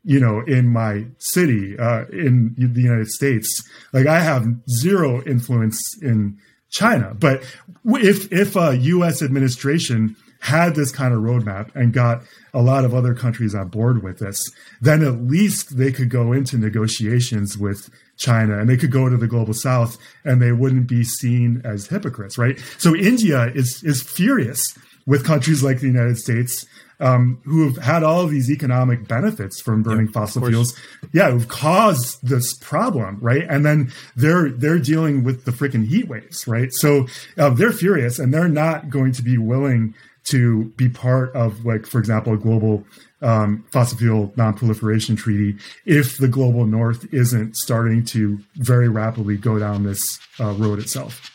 [0.03, 3.63] you know, in my city, uh, in the United States.
[3.93, 4.47] Like I have
[4.81, 6.39] zero influence in
[6.71, 7.45] China, but
[7.85, 9.21] if if a U.S.
[9.21, 14.03] administration had this kind of roadmap and got a lot of other countries on board
[14.03, 14.43] with this,
[14.81, 19.17] then at least they could go into negotiations with China and they could go to
[19.17, 22.59] the global south and they wouldn't be seen as hypocrites, right?
[22.79, 24.61] So India is is furious
[25.07, 26.67] with countries like the United States
[27.01, 30.79] um, who have had all of these economic benefits from burning fossil fuels.
[31.13, 33.45] Yeah, who've caused this problem, right?
[33.49, 36.73] And then they're they're dealing with the freaking heat waves, right?
[36.73, 37.07] So
[37.37, 39.95] uh, they're furious and they're not going to be willing
[40.25, 42.85] to be part of, like, for example, a global
[43.25, 49.59] um, fossil fuel non-proliferation treaty if the global north isn't starting to very rapidly go
[49.59, 51.31] down this uh, road itself.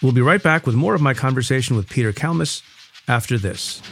[0.00, 2.62] We'll be right back with more of my conversation with Peter Kalmus
[3.08, 3.82] after this.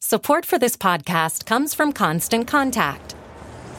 [0.00, 3.15] Support for this podcast comes from Constant Contact.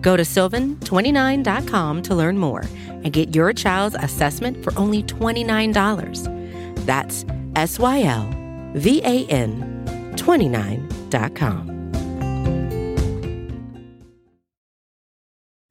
[0.00, 6.84] Go to sylvan29.com to learn more and get your child's assessment for only $29.
[6.86, 7.24] That's
[7.56, 8.28] S Y L
[8.74, 11.70] V A N 29.com.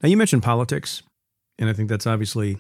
[0.02, 1.04] Now, you mentioned politics,
[1.58, 2.58] and I think that's obviously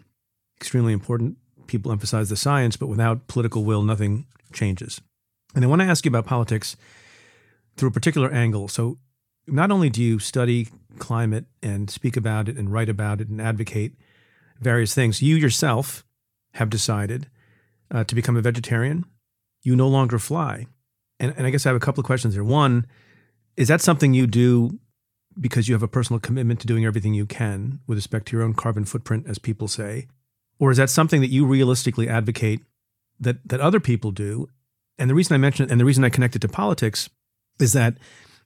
[0.59, 1.37] extremely important.
[1.67, 4.99] People emphasize the science, but without political will, nothing changes.
[5.55, 6.75] And I want to ask you about politics
[7.77, 8.67] through a particular angle.
[8.67, 8.97] So,
[9.51, 13.41] not only do you study climate and speak about it and write about it and
[13.41, 13.93] advocate
[14.59, 16.05] various things, you yourself
[16.53, 17.27] have decided
[17.91, 19.05] uh, to become a vegetarian.
[19.61, 20.67] You no longer fly.
[21.19, 22.43] And, and I guess I have a couple of questions here.
[22.43, 22.85] One,
[23.57, 24.79] is that something you do
[25.39, 28.43] because you have a personal commitment to doing everything you can with respect to your
[28.43, 30.07] own carbon footprint, as people say?
[30.59, 32.61] or is that something that you realistically advocate
[33.19, 34.47] that that other people do?
[34.97, 37.09] And the reason I mention it, and the reason I connect it to politics
[37.59, 37.95] is that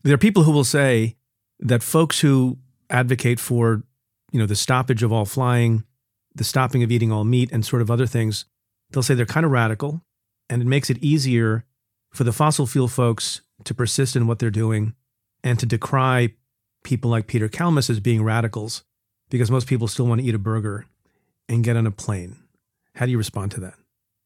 [0.04, 1.16] there are people who will say
[1.60, 2.58] that folks who
[2.90, 3.84] advocate for,
[4.32, 5.84] you know, the stoppage of all flying,
[6.36, 8.46] the stopping of eating all meat, and sort of other things,
[8.92, 10.02] they'll say they're kind of radical,
[10.50, 11.66] and it makes it easier
[12.12, 14.94] for the fossil fuel folks to persist in what they're doing
[15.44, 16.34] and to decry
[16.84, 18.84] people like Peter Kalmus as being radicals
[19.30, 20.86] because most people still want to eat a burger
[21.50, 22.38] and get on a plane.
[22.96, 23.76] How do you respond to that?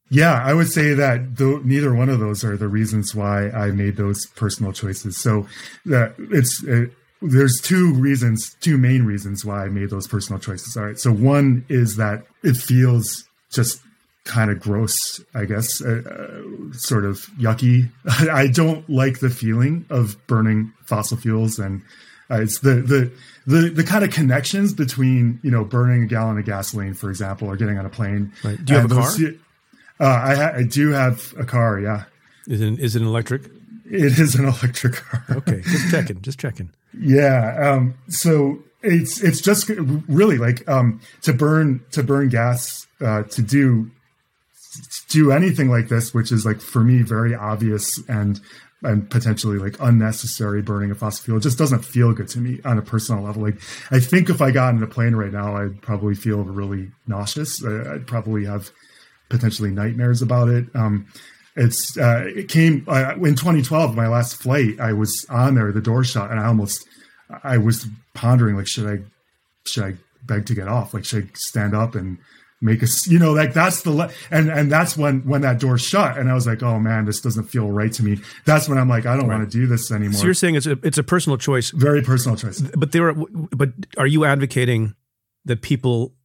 [0.10, 3.72] Yeah, I would say that th- neither one of those are the reasons why I
[3.72, 5.18] made those personal choices.
[5.18, 5.48] So
[5.86, 6.92] that it's it,
[7.22, 10.78] there's two reasons, two main reasons why I made those personal choices.
[10.78, 11.00] All right.
[11.00, 13.82] So one is that it feels just
[14.24, 17.90] kind of gross, I guess, uh, uh, sort of yucky.
[18.32, 21.82] I don't like the feeling of burning fossil fuels and
[22.30, 23.12] uh, it's the, the
[23.46, 27.48] the the kind of connections between you know burning a gallon of gasoline, for example,
[27.48, 28.34] or getting on a plane.
[28.44, 28.64] Right.
[28.64, 29.10] Do you have a car?
[30.00, 31.80] Uh, I, ha- I do have a car.
[31.80, 32.04] Yeah.
[32.48, 33.46] Is it is it an electric?
[33.90, 35.24] It is an electric car.
[35.32, 36.70] okay, just checking, just checking.
[37.00, 37.56] Yeah.
[37.60, 39.70] Um, so it's it's just
[40.08, 43.90] really like um, to burn to burn gas uh, to do
[45.10, 48.40] do anything like this, which is like for me very obvious and
[48.84, 51.38] and potentially like unnecessary burning of fossil fuel.
[51.38, 53.42] It just doesn't feel good to me on a personal level.
[53.42, 53.60] Like
[53.92, 57.64] I think if I got in a plane right now, I'd probably feel really nauseous.
[57.66, 58.70] I'd probably have
[59.30, 60.66] potentially nightmares about it.
[60.76, 61.08] Um,
[61.56, 64.80] it's uh, it came uh, in 2012, my last flight.
[64.80, 66.88] I was on there, the door shut, and I almost
[67.44, 69.04] I was pondering like, should I
[69.66, 70.94] should I beg to get off?
[70.94, 72.20] Like, should I stand up and
[72.62, 75.78] make a you know like that's the le- and and that's when when that door
[75.78, 78.80] shut and i was like oh man this doesn't feel right to me that's when
[78.80, 79.38] i'm like i don't right.
[79.38, 82.02] want to do this anymore so you're saying it's a it's a personal choice very
[82.02, 84.96] personal choice but there are but are you advocating
[85.46, 86.16] that people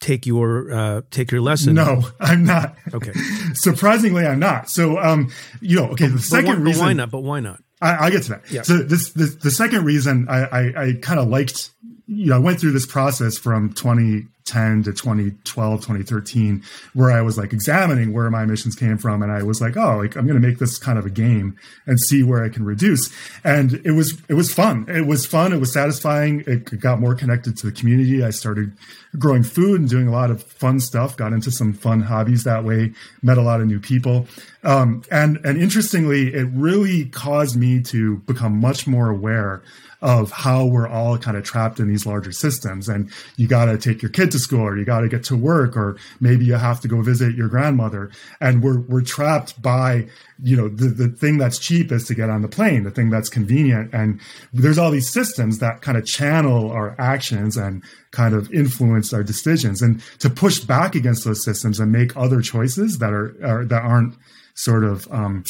[0.00, 1.74] take your uh, take your lesson?
[1.74, 2.76] No, I'm not.
[2.92, 3.12] Okay.
[3.54, 4.68] Surprisingly, I'm not.
[4.68, 5.30] So, um,
[5.60, 6.06] you know, okay.
[6.06, 7.10] The but, second but reason, why not?
[7.10, 7.62] But why not?
[7.80, 8.50] I, I get to that.
[8.50, 8.62] Yeah.
[8.62, 11.70] So this, this the second reason I I, I kind of liked.
[12.06, 16.62] You know, I went through this process from 20 2010 to 2012, 2013,
[16.94, 19.22] where I was like examining where my emissions came from.
[19.22, 21.56] And I was like, oh, like I'm going to make this kind of a game
[21.86, 23.10] and see where I can reduce.
[23.44, 24.86] And it was, it was fun.
[24.88, 25.52] It was fun.
[25.52, 26.44] It was satisfying.
[26.46, 28.24] It got more connected to the community.
[28.24, 28.76] I started
[29.18, 32.64] growing food and doing a lot of fun stuff, got into some fun hobbies that
[32.64, 32.92] way,
[33.22, 34.26] met a lot of new people.
[34.62, 39.62] Um, and, and interestingly, it really caused me to become much more aware
[40.02, 42.88] of how we're all kind of trapped in these larger systems.
[42.88, 45.36] And you got to take your kid to school or you got to get to
[45.36, 48.10] work or maybe you have to go visit your grandmother.
[48.40, 50.08] And we're, we're trapped by,
[50.42, 53.10] you know, the, the thing that's cheap is to get on the plane, the thing
[53.10, 53.92] that's convenient.
[53.92, 54.20] And
[54.52, 59.22] there's all these systems that kind of channel our actions and kind of influence our
[59.22, 63.64] decisions and to push back against those systems and make other choices that are, are
[63.66, 64.14] that aren't
[64.54, 65.44] sort of, um,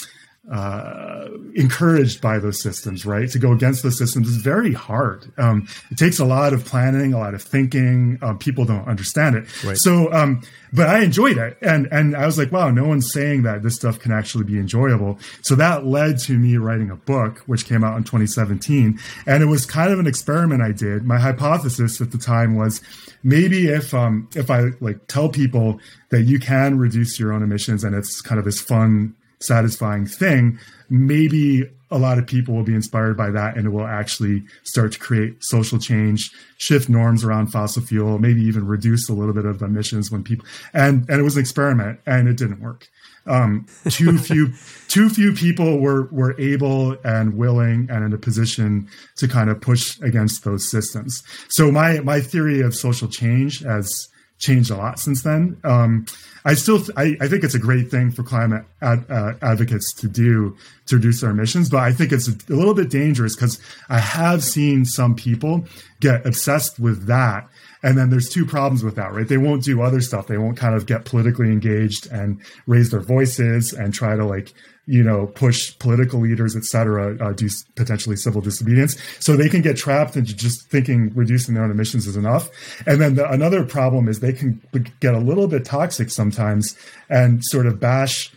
[0.51, 3.31] uh, encouraged by those systems, right?
[3.31, 5.33] To go against those systems is very hard.
[5.39, 8.19] Um, it takes a lot of planning, a lot of thinking.
[8.21, 9.65] Um, people don't understand it.
[9.65, 9.77] Right.
[9.79, 10.43] So, um,
[10.73, 11.57] but I enjoyed it.
[11.63, 14.59] And, and I was like, wow, no one's saying that this stuff can actually be
[14.59, 15.21] enjoyable.
[15.43, 18.99] So that led to me writing a book, which came out in 2017.
[19.27, 21.05] And it was kind of an experiment I did.
[21.05, 22.81] My hypothesis at the time was
[23.23, 25.79] maybe if, um, if I like tell people
[26.11, 30.59] that you can reduce your own emissions and it's kind of this fun satisfying thing,
[30.89, 34.93] maybe a lot of people will be inspired by that and it will actually start
[34.93, 39.45] to create social change, shift norms around fossil fuel, maybe even reduce a little bit
[39.45, 42.89] of emissions when people and and it was an experiment and it didn't work.
[43.27, 44.53] Um, too few
[44.89, 49.61] too few people were were able and willing and in a position to kind of
[49.61, 51.23] push against those systems.
[51.49, 54.09] So my my theory of social change has
[54.41, 55.59] changed a lot since then.
[55.63, 56.07] Um,
[56.45, 60.09] I still, I, I, think it's a great thing for climate ad, uh, advocates to
[60.09, 63.61] do to reduce their emissions, but I think it's a, a little bit dangerous because
[63.91, 65.67] I have seen some people
[66.01, 67.49] get obsessed with that.
[67.83, 69.29] And then there's two problems with that, right?
[69.29, 70.27] They won't do other stuff.
[70.27, 74.53] They won't kind of get politically engaged and raise their voices and try to like
[74.91, 78.97] you know, push political leaders, et cetera, uh, do potentially civil disobedience.
[79.21, 82.51] So they can get trapped into just thinking reducing their own emissions is enough.
[82.89, 84.61] And then the, another problem is they can
[84.99, 86.77] get a little bit toxic sometimes
[87.09, 88.33] and sort of bash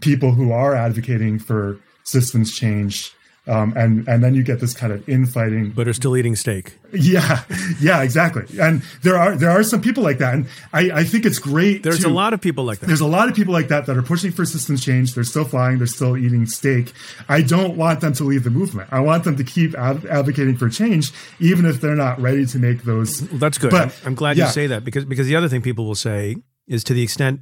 [0.00, 3.12] people who are advocating for systems change
[3.48, 5.70] um, and and then you get this kind of infighting.
[5.70, 6.74] But are still eating steak.
[6.92, 7.44] Yeah,
[7.80, 8.44] yeah, exactly.
[8.60, 11.82] And there are there are some people like that, and I, I think it's great.
[11.82, 12.86] There's to, a lot of people like that.
[12.86, 15.14] There's a lot of people like that that are pushing for systems change.
[15.14, 15.78] They're still flying.
[15.78, 16.92] They're still eating steak.
[17.28, 18.88] I don't want them to leave the movement.
[18.92, 22.58] I want them to keep ad- advocating for change, even if they're not ready to
[22.58, 23.22] make those.
[23.22, 23.70] Well, that's good.
[23.70, 24.46] But, I'm, I'm glad yeah.
[24.46, 26.36] you say that because because the other thing people will say
[26.66, 27.40] is to the extent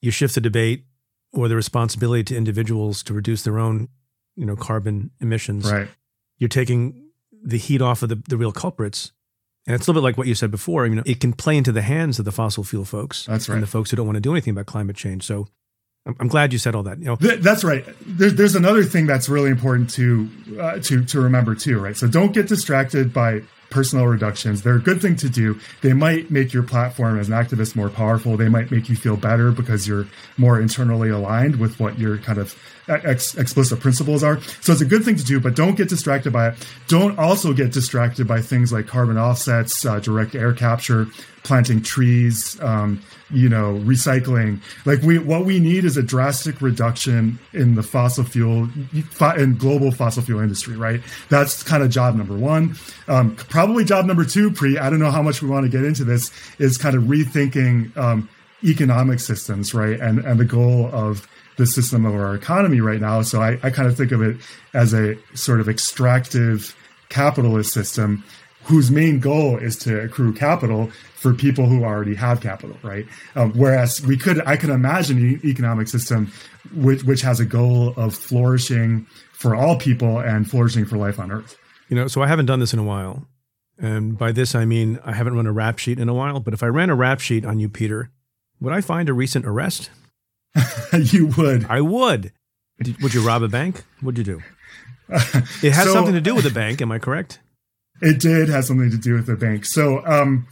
[0.00, 0.84] you shift the debate
[1.32, 3.88] or the responsibility to individuals to reduce their own,
[4.36, 5.70] you know, carbon emissions.
[5.70, 5.88] Right.
[6.38, 7.08] You're taking
[7.42, 9.12] the heat off of the, the real culprits.
[9.66, 10.86] And it's a little bit like what you said before.
[10.86, 13.24] You know, it can play into the hands of the fossil fuel folks.
[13.26, 13.54] That's right.
[13.54, 15.24] And the folks who don't want to do anything about climate change.
[15.24, 15.48] So
[16.04, 16.98] I'm, I'm glad you said all that.
[16.98, 17.84] You know, Th- that's right.
[18.06, 20.28] There, there's another thing that's really important to
[20.60, 21.96] uh, to to remember too, right?
[21.96, 24.62] So don't get distracted by personal reductions.
[24.62, 25.58] They're a good thing to do.
[25.82, 28.36] They might make your platform as an activist more powerful.
[28.36, 30.06] They might make you feel better because you're
[30.36, 32.54] more internally aligned with what your kind of
[32.88, 34.40] ex- explicit principles are.
[34.60, 36.68] So it's a good thing to do, but don't get distracted by it.
[36.88, 41.06] Don't also get distracted by things like carbon offsets, uh, direct air capture,
[41.42, 44.60] planting trees, um, you know, recycling.
[44.84, 48.68] Like we, what we need is a drastic reduction in the fossil fuel
[49.36, 51.00] in global fossil fuel industry, right?
[51.28, 52.76] That's kind of job number one.
[53.08, 54.80] Um, probably job number two, Preet.
[54.80, 56.30] I don't know how much we want to get into this.
[56.58, 58.28] Is kind of rethinking um,
[58.64, 60.00] economic systems, right?
[60.00, 63.22] And and the goal of the system of our economy right now.
[63.22, 64.36] So I, I kind of think of it
[64.72, 66.76] as a sort of extractive
[67.08, 68.24] capitalist system
[68.64, 73.06] whose main goal is to accrue capital for people who already have capital, right?
[73.34, 76.32] Um, whereas we could, I can imagine an economic system
[76.74, 81.30] which, which has a goal of flourishing for all people and flourishing for life on
[81.30, 81.56] Earth.
[81.88, 83.26] You know, so I haven't done this in a while.
[83.78, 86.40] And by this, I mean I haven't run a rap sheet in a while.
[86.40, 88.10] But if I ran a rap sheet on you, Peter,
[88.60, 89.90] would I find a recent arrest?
[90.98, 91.66] you would.
[91.68, 92.32] I would.
[93.02, 93.84] Would you rob a bank?
[94.00, 94.42] What'd you do?
[95.62, 96.80] It has so, something to do with a bank.
[96.80, 97.38] Am I correct?
[98.00, 99.64] It did have something to do with the bank.
[99.64, 100.46] So, um,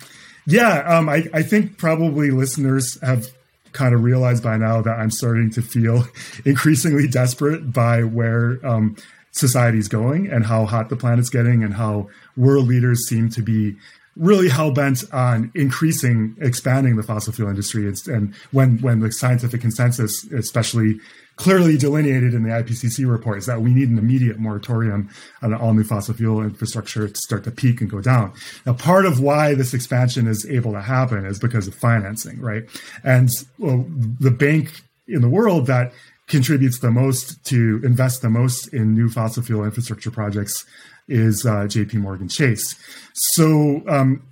[0.46, 3.28] yeah, um, I, I think probably listeners have
[3.72, 6.04] kind of realized by now that I'm starting to feel
[6.44, 8.96] increasingly desperate by where um,
[9.32, 13.76] society's going and how hot the planet's getting and how world leaders seem to be
[14.16, 17.86] really hell bent on increasing, expanding the fossil fuel industry.
[17.86, 21.00] It's, and when when the scientific consensus, especially
[21.36, 25.08] clearly delineated in the IPCC report, is that we need an immediate moratorium
[25.40, 28.32] on all new fossil fuel infrastructure to start to peak and go down.
[28.66, 32.64] Now, part of why this expansion is able to happen is because of financing, right?
[33.02, 33.86] And well,
[34.20, 35.92] the bank in the world that
[36.28, 40.64] contributes the most to invest the most in new fossil fuel infrastructure projects
[41.08, 42.76] is uh, JP Morgan Chase.
[43.14, 44.22] So, um,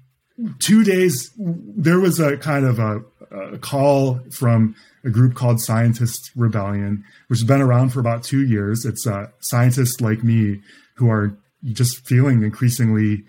[0.60, 6.30] two days, there was a kind of a, a, call from a group called Scientist
[6.34, 8.84] Rebellion, which has been around for about two years.
[8.84, 10.60] It's uh, scientists like me
[10.94, 13.24] who are just feeling increasingly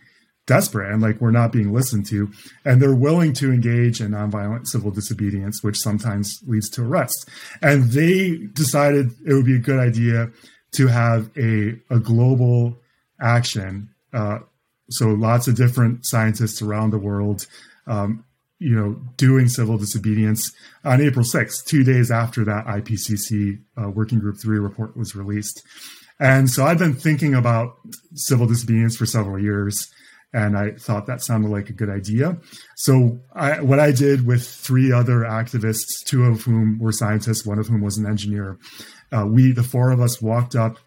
[0.48, 2.30] desperate and like we're not being listened to.
[2.66, 7.30] And they're willing to engage in nonviolent civil disobedience, which sometimes leads to arrest.
[7.62, 10.30] And they decided it would be a good idea
[10.74, 12.78] to have a, a global
[13.22, 13.90] action.
[14.14, 14.40] Uh,
[14.90, 17.48] so lots of different scientists around the world,
[17.88, 18.26] um,
[18.60, 20.52] you know, doing civil disobedience
[20.84, 25.64] on April 6th, two days after that IPCC uh, Working Group 3 report was released.
[26.20, 27.78] And so I've been thinking about
[28.14, 29.90] civil disobedience for several years,
[30.34, 32.38] and I thought that sounded like a good idea.
[32.76, 37.58] So I, what I did with three other activists, two of whom were scientists, one
[37.58, 38.60] of whom was an engineer,
[39.12, 40.78] uh, we, the four of us, walked up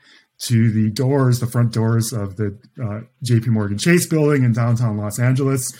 [0.42, 4.96] to the doors, the front doors of the uh, JP Morgan Chase building in downtown
[4.96, 5.72] Los Angeles.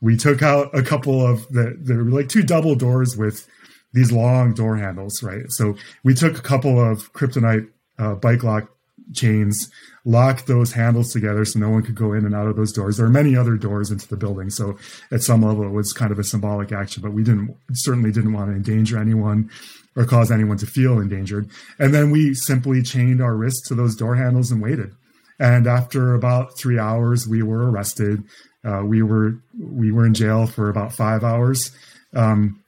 [0.00, 3.46] We took out a couple of the, there were like two double doors with
[3.92, 5.44] these long door handles, right?
[5.48, 8.70] So we took a couple of kryptonite uh, bike lock
[9.14, 9.70] chains,
[10.04, 12.96] locked those handles together so no one could go in and out of those doors.
[12.96, 14.50] There are many other doors into the building.
[14.50, 14.78] So
[15.10, 18.32] at some level, it was kind of a symbolic action, but we didn't, certainly didn't
[18.32, 19.50] want to endanger anyone
[19.98, 21.50] or cause anyone to feel endangered.
[21.78, 24.94] And then we simply chained our wrists to those door handles and waited.
[25.40, 28.22] And after about three hours, we were arrested.
[28.64, 31.72] Uh, we were we were in jail for about five hours.
[32.14, 32.62] Um,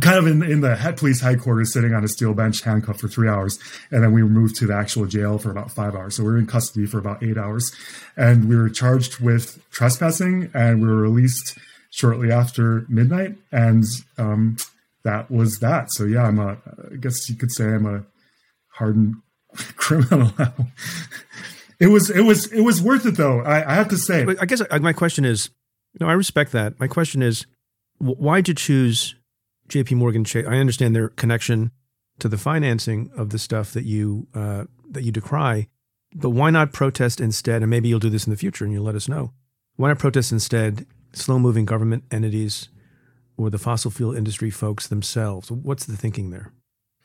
[0.00, 3.08] kind of in in the head police headquarters, sitting on a steel bench, handcuffed for
[3.08, 3.58] three hours,
[3.90, 6.16] and then we were moved to the actual jail for about five hours.
[6.16, 7.72] So we were in custody for about eight hours,
[8.16, 11.58] and we were charged with trespassing, and we were released
[11.90, 13.36] shortly after midnight.
[13.50, 13.84] And
[14.18, 14.56] um,
[15.04, 15.92] that was that.
[15.92, 16.58] So yeah, I'm a,
[16.92, 18.04] I guess you could say I'm a
[18.68, 19.14] hardened
[19.76, 20.32] criminal.
[21.80, 23.40] it was, it was, it was worth it though.
[23.40, 24.24] I, I have to say.
[24.24, 25.50] But I guess uh, my question is,
[25.98, 26.78] know, I respect that.
[26.78, 27.46] My question is,
[27.98, 29.14] why'd you choose
[29.68, 29.94] J.P.
[29.96, 30.46] Morgan Chase?
[30.46, 31.70] I understand their connection
[32.18, 35.68] to the financing of the stuff that you uh, that you decry,
[36.14, 37.62] but why not protest instead?
[37.62, 39.32] And maybe you'll do this in the future, and you'll let us know.
[39.76, 40.86] Why not protest instead?
[41.12, 42.68] Slow-moving government entities
[43.40, 45.50] or the fossil fuel industry folks themselves?
[45.50, 46.52] What's the thinking there?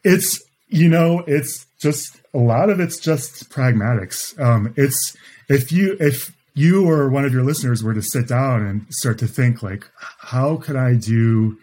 [0.04, 4.40] It's you know, it's just a lot of it's just pragmatics.
[4.40, 5.16] Um, it's
[5.48, 9.20] if you if you or one of your listeners were to sit down and start
[9.20, 9.88] to think like,
[10.20, 11.58] how could I do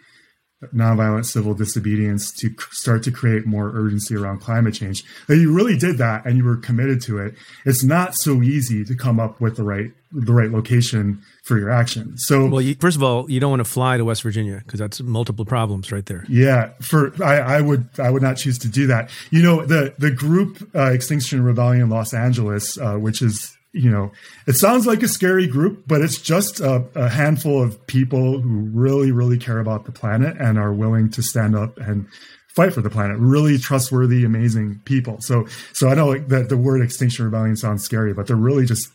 [0.73, 5.03] nonviolent civil disobedience to start to create more urgency around climate change.
[5.27, 7.35] That you really did that and you were committed to it.
[7.65, 11.69] It's not so easy to come up with the right the right location for your
[11.69, 12.17] action.
[12.17, 14.79] So, well, you, first of all, you don't want to fly to West Virginia because
[14.79, 16.23] that's multiple problems right there.
[16.29, 19.09] Yeah, for I, I, would I would not choose to do that.
[19.31, 24.11] You know, the the group uh, Extinction Rebellion Los Angeles, uh, which is you know,
[24.45, 28.69] it sounds like a scary group, but it's just a, a, handful of people who
[28.71, 32.07] really, really care about the planet and are willing to stand up and
[32.55, 33.17] fight for the planet.
[33.17, 35.19] Really trustworthy, amazing people.
[35.21, 38.89] So, so I know that the word Extinction Rebellion sounds scary, but they're really just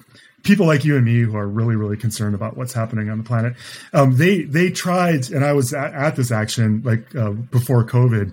[0.44, 3.24] people like you and me who are really, really concerned about what's happening on the
[3.24, 3.54] planet.
[3.92, 8.32] Um, they they tried, and I was at, at this action like uh, before COVID.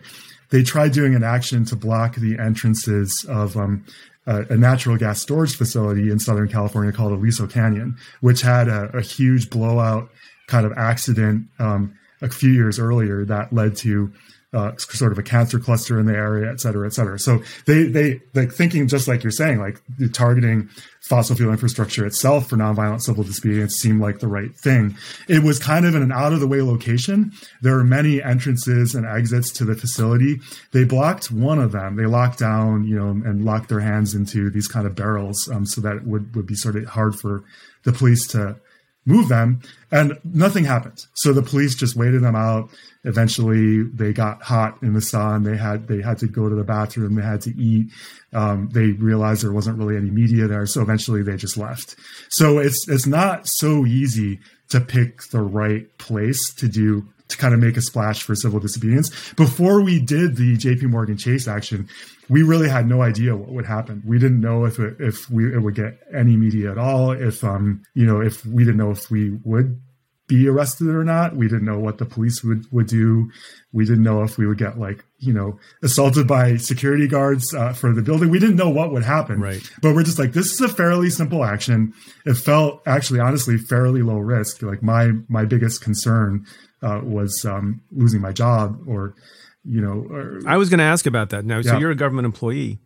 [0.51, 3.83] They tried doing an action to block the entrances of um,
[4.25, 9.01] a, natural gas storage facility in Southern California called Aliso Canyon, which had a, a
[9.01, 10.09] huge blowout
[10.47, 14.11] kind of accident um, a few years earlier that led to
[14.53, 17.19] uh, sort of a cancer cluster in the area, et cetera, et cetera.
[17.19, 19.81] So they they like thinking just like you're saying, like
[20.13, 20.69] targeting
[21.07, 24.97] fossil fuel infrastructure itself for nonviolent civil disobedience seemed like the right thing.
[25.27, 27.31] It was kind of in an out of the way location.
[27.61, 30.39] There are many entrances and exits to the facility.
[30.71, 31.95] They blocked one of them.
[31.95, 35.65] They locked down, you know, and locked their hands into these kind of barrels um,
[35.65, 37.43] so that it would would be sort of hard for
[37.83, 38.57] the police to
[39.05, 39.61] move them
[39.91, 41.05] and nothing happened.
[41.13, 42.69] So the police just waited them out.
[43.03, 45.43] Eventually they got hot in the sun.
[45.43, 47.15] They had they had to go to the bathroom.
[47.15, 47.91] They had to eat.
[48.33, 51.95] Um, they realized there wasn't really any media there so eventually they just left.
[52.29, 57.53] So it's it's not so easy to pick the right place to do to kind
[57.53, 59.33] of make a splash for civil disobedience.
[59.33, 61.89] Before we did the JP Morgan Chase action,
[62.29, 64.03] we really had no idea what would happen.
[64.05, 67.11] We didn't know if it, if we it would get any media at all.
[67.11, 69.79] If um you know if we didn't know if we would
[70.27, 71.35] be arrested or not.
[71.35, 73.29] We didn't know what the police would would do.
[73.71, 77.73] We didn't know if we would get like you know assaulted by security guards uh,
[77.73, 78.29] for the building.
[78.29, 79.39] We didn't know what would happen.
[79.39, 79.61] Right.
[79.81, 81.93] But we're just like this is a fairly simple action.
[82.25, 84.61] It felt actually honestly fairly low risk.
[84.63, 86.45] Like my my biggest concern
[86.81, 89.15] uh, was um, losing my job or
[89.63, 90.05] you know.
[90.09, 91.45] Or, I was going to ask about that.
[91.45, 91.71] Now, yeah.
[91.71, 92.79] so you're a government employee.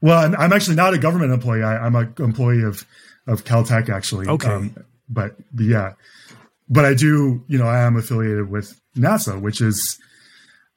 [0.00, 1.62] Well, I'm, I'm actually not a government employee.
[1.62, 2.84] I, am an employee of
[3.26, 4.28] of Caltech actually.
[4.28, 4.48] Okay.
[4.48, 4.76] Um,
[5.08, 5.92] but, but yeah,
[6.68, 7.44] but I do.
[7.48, 9.98] You know, I am affiliated with NASA, which is,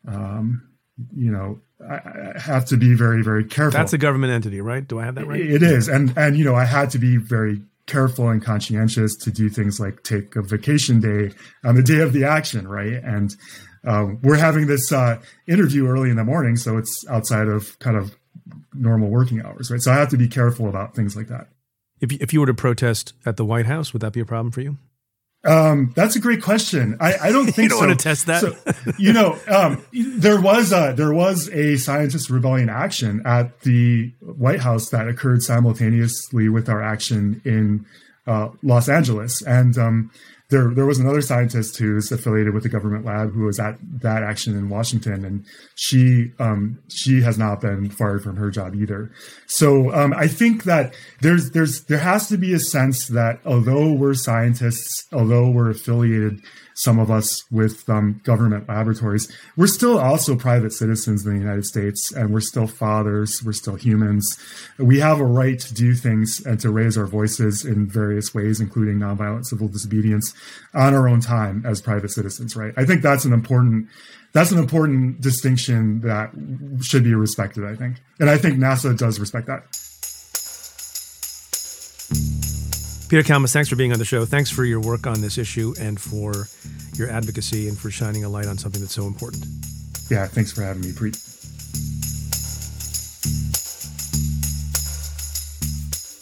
[0.08, 0.68] um,
[1.16, 1.96] you know, I,
[2.36, 3.78] I have to be very very careful.
[3.78, 4.88] That's a government entity, right?
[4.88, 5.42] Do I have that right?
[5.42, 9.32] It is, and and you know, I had to be very careful and conscientious to
[9.32, 11.34] do things like take a vacation day
[11.66, 12.94] on the day of the action, right?
[12.94, 13.36] And
[13.86, 17.98] um, we're having this uh, interview early in the morning, so it's outside of kind
[17.98, 18.16] of
[18.74, 19.82] normal working hours, right?
[19.82, 21.48] So I have to be careful about things like that.
[22.00, 24.52] If if you were to protest at the White House, would that be a problem
[24.52, 24.78] for you?
[25.46, 26.98] Um, that's a great question.
[27.00, 27.88] I, I don't think you don't so.
[27.88, 28.42] want to test that.
[28.42, 28.56] so,
[28.98, 34.60] you know, um, there was a there was a scientist rebellion action at the White
[34.60, 37.86] House that occurred simultaneously with our action in
[38.28, 40.12] uh, Los Angeles, and um,
[40.50, 44.24] there there was another scientist who's affiliated with the government lab who was at that
[44.24, 45.46] action in Washington, and
[45.76, 49.12] she um, she has not been fired from her job either.
[49.46, 53.92] So um, I think that there's there's there has to be a sense that although
[53.92, 56.42] we're scientists, although we're affiliated
[56.80, 59.30] some of us with um, government laboratories.
[59.58, 63.44] We're still also private citizens in the United States, and we're still fathers.
[63.44, 64.38] We're still humans.
[64.78, 68.62] We have a right to do things and to raise our voices in various ways,
[68.62, 70.34] including nonviolent civil disobedience,
[70.74, 72.56] on our own time as private citizens.
[72.56, 72.74] Right?
[72.78, 73.90] I think that's an important
[74.32, 76.32] that's an important distinction that
[76.82, 77.66] should be respected.
[77.66, 79.64] I think, and I think NASA does respect that.
[83.10, 84.24] Peter Kalmus, thanks for being on the show.
[84.24, 86.48] Thanks for your work on this issue and for
[86.94, 89.46] your advocacy and for shining a light on something that's so important.
[90.12, 91.18] Yeah, thanks for having me, Preet.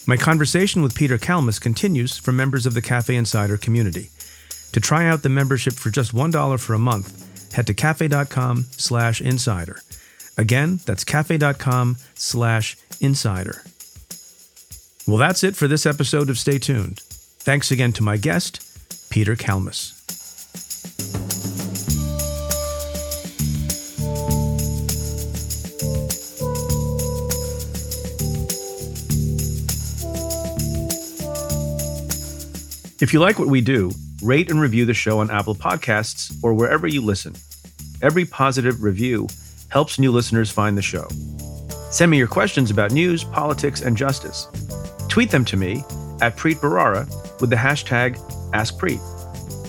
[0.07, 4.09] My conversation with Peter Kalmus continues for members of the Cafe Insider community.
[4.71, 9.19] To try out the membership for just $1 for a month, head to cafe.com slash
[9.19, 9.81] insider.
[10.37, 13.63] Again, that's cafe.com slash insider.
[15.07, 16.99] Well, that's it for this episode of Stay Tuned.
[16.99, 19.93] Thanks again to my guest, Peter Kalmus.
[33.01, 36.53] If you like what we do, rate and review the show on Apple Podcasts or
[36.53, 37.33] wherever you listen.
[38.01, 39.29] Every positive review
[39.69, 41.07] helps new listeners find the show.
[41.91, 44.47] Send me your questions about news, politics, and justice.
[45.17, 45.77] Tweet them to me
[46.21, 47.09] at Preet Bharara
[47.41, 48.19] with the hashtag
[48.51, 48.99] AskPreet.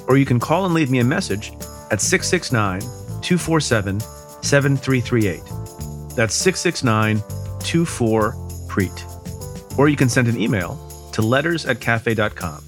[0.06, 1.52] Or you can call and leave me a message
[1.90, 2.82] at 669
[3.22, 3.98] 247
[4.42, 5.40] 7338.
[6.14, 7.22] That's 669
[7.60, 8.32] 24
[8.68, 9.78] Preet.
[9.78, 10.76] Or you can send an email
[11.14, 12.62] to letters at cafe.com.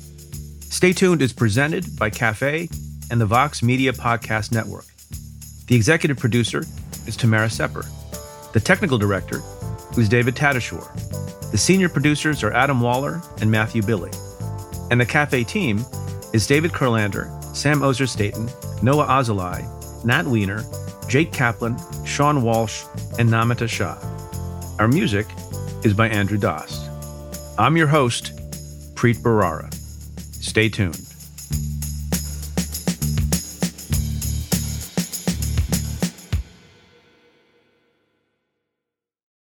[0.60, 2.66] Stay tuned is presented by Cafe
[3.10, 4.86] and the Vox Media Podcast Network.
[5.66, 6.64] The executive producer
[7.06, 7.84] is Tamara Sepper.
[8.54, 9.42] The technical director
[9.98, 11.39] is David Tatasciore.
[11.50, 14.12] The senior producers are Adam Waller and Matthew Billy.
[14.92, 15.84] And the Cafe team
[16.32, 18.48] is David Kurlander, Sam Ozer Staton,
[18.82, 19.64] Noa Azulai,
[20.04, 20.64] Nat Weiner,
[21.08, 22.84] Jake Kaplan, Sean Walsh,
[23.18, 23.98] and Namita Shah.
[24.78, 25.26] Our music
[25.82, 26.88] is by Andrew Dost.
[27.58, 28.32] I'm your host,
[28.94, 29.74] Preet Bharara.
[30.40, 31.09] Stay tuned.